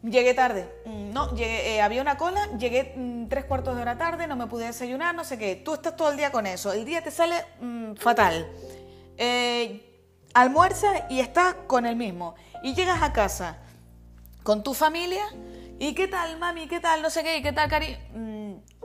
llegué 0.02 0.34
tarde, 0.34 0.68
mm, 0.84 1.12
no, 1.12 1.30
eh, 1.38 1.80
había 1.80 2.02
una 2.02 2.16
cola, 2.16 2.48
llegué 2.58 2.94
mm, 2.96 3.28
tres 3.28 3.44
cuartos 3.44 3.76
de 3.76 3.82
hora 3.82 3.96
tarde, 3.96 4.26
no 4.26 4.36
me 4.36 4.46
pude 4.46 4.66
desayunar, 4.66 5.14
no 5.14 5.24
sé 5.24 5.38
qué, 5.38 5.56
tú 5.56 5.74
estás 5.74 5.96
todo 5.96 6.10
el 6.10 6.16
día 6.16 6.32
con 6.32 6.46
eso, 6.46 6.72
el 6.72 6.84
día 6.84 7.02
te 7.02 7.10
sale 7.10 7.36
mm, 7.60 7.94
fatal. 7.94 8.48
Eh, 9.16 9.84
almuerza 10.34 11.06
y 11.08 11.20
estás 11.20 11.54
con 11.66 11.86
el 11.86 11.96
mismo. 11.96 12.34
Y 12.62 12.74
llegas 12.74 13.02
a 13.02 13.12
casa 13.12 13.58
con 14.42 14.62
tu 14.62 14.74
familia 14.74 15.24
y 15.78 15.94
qué 15.94 16.08
tal, 16.08 16.38
mami, 16.38 16.66
qué 16.66 16.80
tal, 16.80 17.02
no 17.02 17.10
sé 17.10 17.22
qué, 17.22 17.42
qué 17.42 17.52
tal, 17.52 17.68
cari 17.68 17.96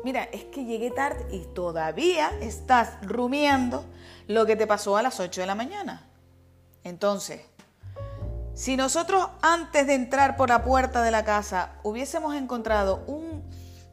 mira, 0.03 0.23
es 0.25 0.45
que 0.45 0.65
llegué 0.65 0.91
tarde 0.91 1.25
y 1.31 1.39
todavía 1.53 2.31
estás 2.41 2.97
rumiando 3.01 3.85
lo 4.27 4.45
que 4.45 4.55
te 4.55 4.67
pasó 4.67 4.97
a 4.97 5.03
las 5.03 5.19
8 5.19 5.41
de 5.41 5.47
la 5.47 5.55
mañana. 5.55 6.07
Entonces, 6.83 7.41
si 8.53 8.77
nosotros 8.77 9.27
antes 9.41 9.87
de 9.87 9.95
entrar 9.95 10.37
por 10.37 10.49
la 10.49 10.63
puerta 10.63 11.01
de 11.01 11.11
la 11.11 11.25
casa 11.25 11.79
hubiésemos 11.83 12.35
encontrado 12.35 13.03
un 13.07 13.43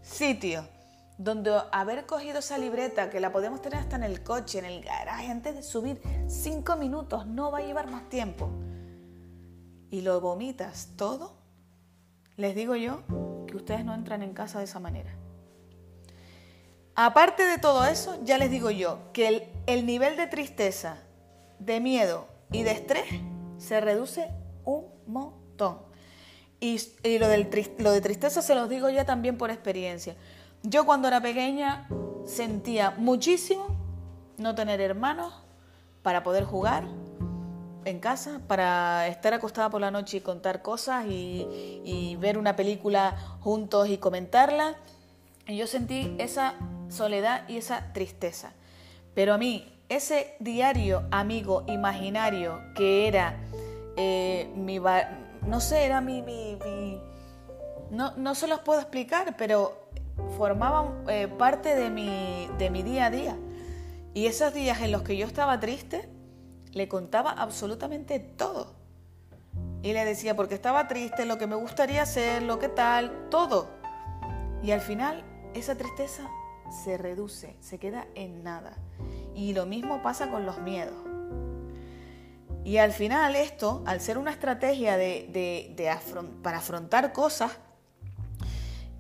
sitio 0.03 0.67
donde 1.17 1.53
haber 1.73 2.07
cogido 2.07 2.39
esa 2.39 2.57
libreta, 2.57 3.11
que 3.11 3.21
la 3.21 3.31
podemos 3.31 3.61
tener 3.61 3.79
hasta 3.79 3.97
en 3.97 4.05
el 4.05 4.23
coche, 4.23 4.59
en 4.59 4.65
el 4.65 4.83
garaje, 4.83 5.31
antes 5.31 5.55
de 5.55 5.63
subir, 5.63 6.01
cinco 6.29 6.77
minutos, 6.77 7.27
no 7.27 7.51
va 7.51 7.59
a 7.59 7.63
llevar 7.63 7.91
más 7.91 8.09
tiempo, 8.09 8.51
y 9.91 10.01
lo 10.01 10.19
vomitas 10.23 10.89
todo, 10.97 11.35
les 12.37 12.55
digo 12.55 12.75
yo 12.75 13.03
que 13.47 13.55
ustedes 13.55 13.85
no 13.85 13.93
entran 13.93 14.23
en 14.23 14.33
casa 14.33 14.61
de 14.61 14.65
esa 14.65 14.81
manera. 14.81 15.20
Aparte 16.95 17.45
de 17.45 17.59
todo 17.59 17.87
eso, 17.87 18.19
ya 18.25 18.37
les 18.39 18.51
digo 18.51 18.71
yo 18.71 18.99
que 19.13 19.49
el, 19.67 19.87
nivel 19.87 20.17
de 20.17 20.27
tristeza, 20.27 20.99
de 21.59 21.81
miedo 21.81 22.27
y 22.53 22.63
de 22.63 22.73
estrés 22.73 23.07
se 23.59 23.81
reduce 23.81 24.29
un 24.65 24.87
montón. 25.07 25.79
Y, 26.59 26.79
lo, 27.19 27.29
de 27.29 28.01
tristeza 28.03 28.43
se 28.43 28.55
los 28.55 28.69
digo 28.69 28.91
ya 28.91 29.05
también 29.05 29.39
por 29.39 29.51
experiencia. 29.51 30.17
Yo 30.63 30.85
cuando 30.85 31.09
era 31.09 31.23
pequeña 31.23 31.89
sentía 32.27 32.91
muchísimo 32.91 33.67
no 34.37 34.55
tener 34.55 34.81
hermanos 34.81 35.33
para 36.03 36.23
poder 36.23 36.45
jugar 36.45 36.85
en 37.87 37.99
casa, 37.99 38.41
para 38.47 39.09
estar 39.09 39.33
acostada 39.33 39.71
por 39.71 39.81
la 39.81 39.91
noche 39.91 40.19
y 40.19 40.21
contar 40.21 40.61
cosas 40.61 41.07
y, 41.07 41.81
y 41.85 42.17
ver 42.17 42.37
una 42.37 42.57
película 42.57 43.17
juntos 43.41 43.89
y 43.89 43.97
comentarla. 43.97 44.75
Y 45.47 45.57
yo 45.57 45.67
sentí 45.67 46.15
esa 46.19 46.55
soledad 46.91 47.49
y 47.49 47.57
esa 47.57 47.93
tristeza. 47.93 48.53
Pero 49.15 49.35
a 49.35 49.39
mí, 49.39 49.81
ese 49.89 50.37
diario 50.39 51.05
amigo 51.11 51.65
imaginario 51.67 52.61
que 52.75 53.09
era 53.09 53.37
eh, 53.97 54.51
mi... 54.55 54.79
No 55.47 55.61
sé, 55.61 55.85
era 55.85 56.01
mi... 56.01 56.23
no, 57.91 58.15
no 58.17 58.35
se 58.35 58.47
los 58.47 58.61
puedo 58.61 58.81
explicar, 58.81 59.37
pero 59.37 59.89
formaban 60.37 61.05
eh, 61.09 61.29
parte 61.29 61.75
de 61.75 61.91
mi, 61.91 62.49
de 62.59 62.71
mi 62.71 62.83
día 62.83 63.07
a 63.07 63.11
día. 63.11 63.37
Y 64.15 64.27
esos 64.27 64.53
días 64.53 64.81
en 64.81 64.93
los 64.93 65.03
que 65.03 65.17
yo 65.17 65.27
estaba 65.27 65.59
triste, 65.61 66.09
le 66.73 66.89
contaba 66.89 67.31
absolutamente 67.31 68.19
todo. 68.19 68.75
Y 69.83 69.93
le 69.93 70.05
decía 70.05 70.37
porque 70.37 70.55
estaba 70.55 70.89
triste, 70.89 71.25
lo 71.25 71.39
que 71.39 71.47
me 71.47 71.57
gustaría 71.57 72.03
hacer, 72.03 72.43
lo 72.43 72.59
que 72.59 72.69
tal, 72.69 73.29
todo. 73.31 73.71
Y 74.63 74.73
al 74.73 74.81
final 74.81 75.25
esa 75.55 75.77
tristeza 75.77 76.29
se 76.71 76.97
reduce, 76.97 77.57
se 77.61 77.79
queda 77.79 78.07
en 78.15 78.43
nada. 78.43 78.77
Y 79.35 79.53
lo 79.53 79.67
mismo 79.67 80.03
pasa 80.03 80.31
con 80.31 80.47
los 80.47 80.59
miedos. 80.59 80.95
Y 82.65 82.77
al 82.77 82.93
final 82.93 83.37
esto, 83.37 83.83
al 83.87 84.01
ser 84.01 84.19
una 84.19 84.31
estrategia 84.31 84.97
de, 84.97 85.75
para 86.43 86.59
afrontar 86.59 87.13
cosas, 87.13 87.53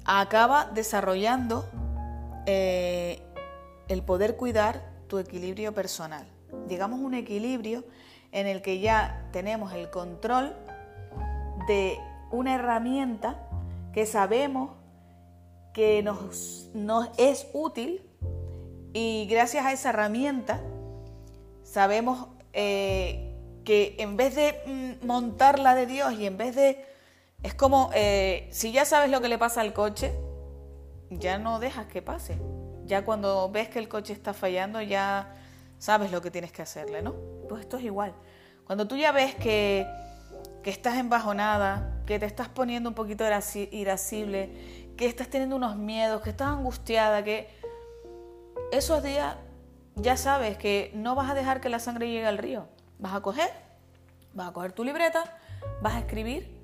acaba 0.04 0.64
desarrollando 0.66 1.68
eh, 2.46 3.22
el 3.88 4.02
poder 4.02 4.36
cuidar 4.36 4.82
tu 5.08 5.18
equilibrio 5.18 5.74
personal. 5.74 6.26
Digamos 6.68 7.00
un 7.00 7.14
equilibrio 7.14 7.84
en 8.32 8.46
el 8.46 8.62
que 8.62 8.80
ya 8.80 9.28
tenemos 9.32 9.72
el 9.72 9.90
control 9.90 10.56
de 11.68 11.98
una 12.30 12.54
herramienta 12.54 13.46
que 13.92 14.06
sabemos 14.06 14.70
que 15.72 16.02
nos, 16.02 16.70
es 17.18 17.46
útil 17.52 18.02
y 18.92 19.26
gracias 19.30 19.64
a 19.64 19.72
esa 19.72 19.90
herramienta 19.90 20.60
sabemos 21.62 22.28
eh, 22.52 23.36
que 23.64 23.96
en 23.98 24.16
vez 24.16 24.34
de 24.34 24.60
mm, 24.66 25.06
montarla 25.06 25.74
de 25.74 25.86
Dios 25.86 26.12
y 26.14 26.26
en 26.26 26.36
vez 26.36 26.56
de... 26.56 26.84
Es 27.42 27.54
como, 27.54 27.90
eh, 27.94 28.48
si 28.50 28.72
ya 28.72 28.84
sabes 28.84 29.10
lo 29.10 29.20
que 29.20 29.28
le 29.28 29.38
pasa 29.38 29.60
al 29.60 29.72
coche, 29.72 30.12
ya 31.10 31.38
no 31.38 31.58
dejas 31.58 31.86
que 31.86 32.02
pase. 32.02 32.38
Ya 32.84 33.04
cuando 33.04 33.50
ves 33.50 33.68
que 33.68 33.78
el 33.78 33.88
coche 33.88 34.12
está 34.12 34.34
fallando, 34.34 34.82
ya 34.82 35.34
sabes 35.78 36.10
lo 36.10 36.20
que 36.20 36.30
tienes 36.30 36.52
que 36.52 36.62
hacerle, 36.62 37.02
¿no? 37.02 37.14
Pues 37.48 37.62
esto 37.62 37.78
es 37.78 37.84
igual. 37.84 38.14
Cuando 38.66 38.86
tú 38.86 38.96
ya 38.96 39.12
ves 39.12 39.34
que, 39.36 39.86
que 40.62 40.70
estás 40.70 40.98
embajonada, 40.98 42.02
que 42.06 42.18
te 42.18 42.26
estás 42.26 42.48
poniendo 42.48 42.88
un 42.90 42.94
poquito 42.94 43.24
irascible, 43.24 44.89
que 45.00 45.06
estás 45.06 45.28
teniendo 45.28 45.56
unos 45.56 45.76
miedos, 45.76 46.20
que 46.20 46.28
estás 46.28 46.48
angustiada, 46.48 47.24
que 47.24 47.48
esos 48.70 49.02
días 49.02 49.34
ya 49.96 50.18
sabes 50.18 50.58
que 50.58 50.92
no 50.94 51.14
vas 51.14 51.30
a 51.30 51.34
dejar 51.34 51.62
que 51.62 51.70
la 51.70 51.78
sangre 51.78 52.10
llegue 52.10 52.26
al 52.26 52.36
río. 52.36 52.66
Vas 52.98 53.14
a 53.14 53.22
coger, 53.22 53.50
vas 54.34 54.48
a 54.48 54.52
coger 54.52 54.72
tu 54.72 54.84
libreta, 54.84 55.38
vas 55.80 55.94
a 55.94 56.00
escribir 56.00 56.54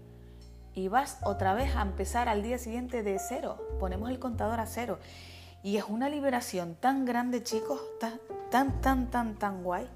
y 0.75 0.89
vas 0.89 1.19
otra 1.23 1.55
vez 1.55 1.75
a 1.77 1.81
empezar 1.81 2.29
al 2.29 2.43
día 2.43 2.59
siguiente 2.59 3.03
de 3.03 3.19
cero. 3.19 3.57
Ponemos 3.81 4.11
el 4.11 4.19
contador 4.19 4.61
a 4.61 4.67
cero. 4.67 4.99
Y 5.63 5.79
es 5.79 5.85
una 5.85 6.11
liberación 6.11 6.75
tan 6.75 7.07
grande, 7.07 7.43
chicos, 7.43 7.81
tan, 7.99 8.21
tan, 8.51 8.83
tan, 8.83 9.11
tan, 9.11 9.37
tan 9.37 9.65
guay, 9.65 9.89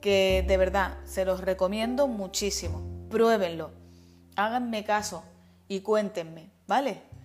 que 0.00 0.44
de 0.46 0.56
verdad 0.56 0.98
se 1.02 1.24
los 1.24 1.40
recomiendo 1.40 2.06
muchísimo. 2.06 3.08
Pruébenlo, 3.10 3.72
háganme 4.36 4.84
caso 4.84 5.24
y 5.66 5.80
cuéntenme, 5.80 6.52
¿vale? 6.68 7.15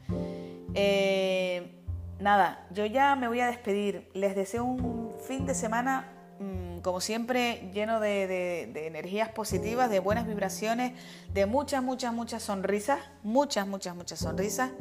Eh, 0.74 1.84
nada, 2.20 2.66
yo 2.72 2.86
ya 2.86 3.16
me 3.16 3.28
voy 3.28 3.40
a 3.42 3.48
despedir. 3.48 4.10
Les 4.14 4.36
deseo 4.36 4.64
un 4.64 5.16
fin 5.28 5.46
de 5.46 5.54
semana, 5.54 6.08
mm, 6.40 6.80
como 6.80 7.02
siempre, 7.02 7.70
lleno 7.74 8.00
de, 8.00 8.72
energías 8.88 9.30
positivas, 9.30 9.90
de 9.90 10.00
buenas 10.00 10.28
vibraciones, 10.28 10.94
de 11.34 11.46
muchas, 11.46 11.84
muchas, 11.84 12.14
muchas 12.14 12.44
sonrisas, 12.44 13.00
muchas, 13.24 13.68
muchas, 13.68 13.96
muchas 13.96 14.20
sonrisas. 14.20 14.72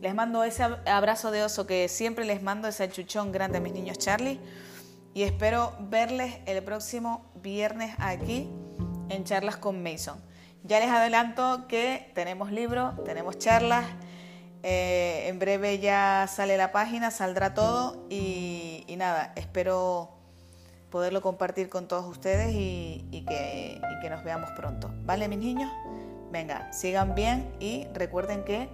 Les 0.00 0.14
mando 0.14 0.44
ese 0.44 0.62
abrazo 0.86 1.30
de 1.30 1.44
oso 1.44 1.66
que 1.66 1.88
siempre 1.88 2.24
les 2.24 2.42
mando, 2.42 2.68
ese 2.68 2.88
chuchón 2.90 3.32
grande 3.32 3.58
a 3.58 3.60
mis 3.60 3.72
niños 3.72 3.98
Charlie. 3.98 4.40
Y 5.12 5.24
espero 5.24 5.74
verles 5.80 6.38
el 6.46 6.62
próximo 6.62 7.30
viernes 7.42 7.94
aquí 7.98 8.48
en 9.08 9.24
Charlas 9.24 9.56
con 9.56 9.82
Mason. 9.82 10.20
Ya 10.62 10.78
les 10.78 10.88
adelanto 10.88 11.66
que 11.68 12.10
tenemos 12.14 12.52
libro, 12.52 12.94
tenemos 13.04 13.38
charlas. 13.38 13.84
Eh, 14.62 15.28
en 15.28 15.38
breve 15.38 15.78
ya 15.78 16.26
sale 16.28 16.56
la 16.56 16.72
página, 16.72 17.10
saldrá 17.10 17.54
todo 17.54 18.06
y, 18.10 18.84
nada, 18.98 19.32
espero 19.36 20.10
poderlo 20.90 21.22
compartir 21.22 21.68
con 21.70 21.88
todos 21.88 22.06
ustedes 22.06 22.52
y, 22.52 23.24
que, 23.26 23.80
y 23.80 24.00
que 24.00 24.10
nos 24.10 24.22
veamos 24.24 24.50
pronto. 24.56 24.90
¿Vale, 25.04 25.28
mis 25.28 25.38
niños? 25.38 25.70
Venga, 26.30 26.72
sigan 26.72 27.14
bien 27.14 27.50
y 27.60 27.86
recuerden 27.94 28.44
que 28.44 28.68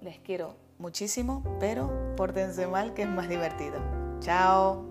les 0.00 0.18
quiero 0.18 0.56
muchísimo, 0.78 1.42
pero 1.58 2.14
pórtense 2.16 2.66
mal 2.66 2.94
que 2.94 3.02
es 3.02 3.08
más 3.08 3.28
divertido. 3.28 3.80
Chao. 4.20 4.87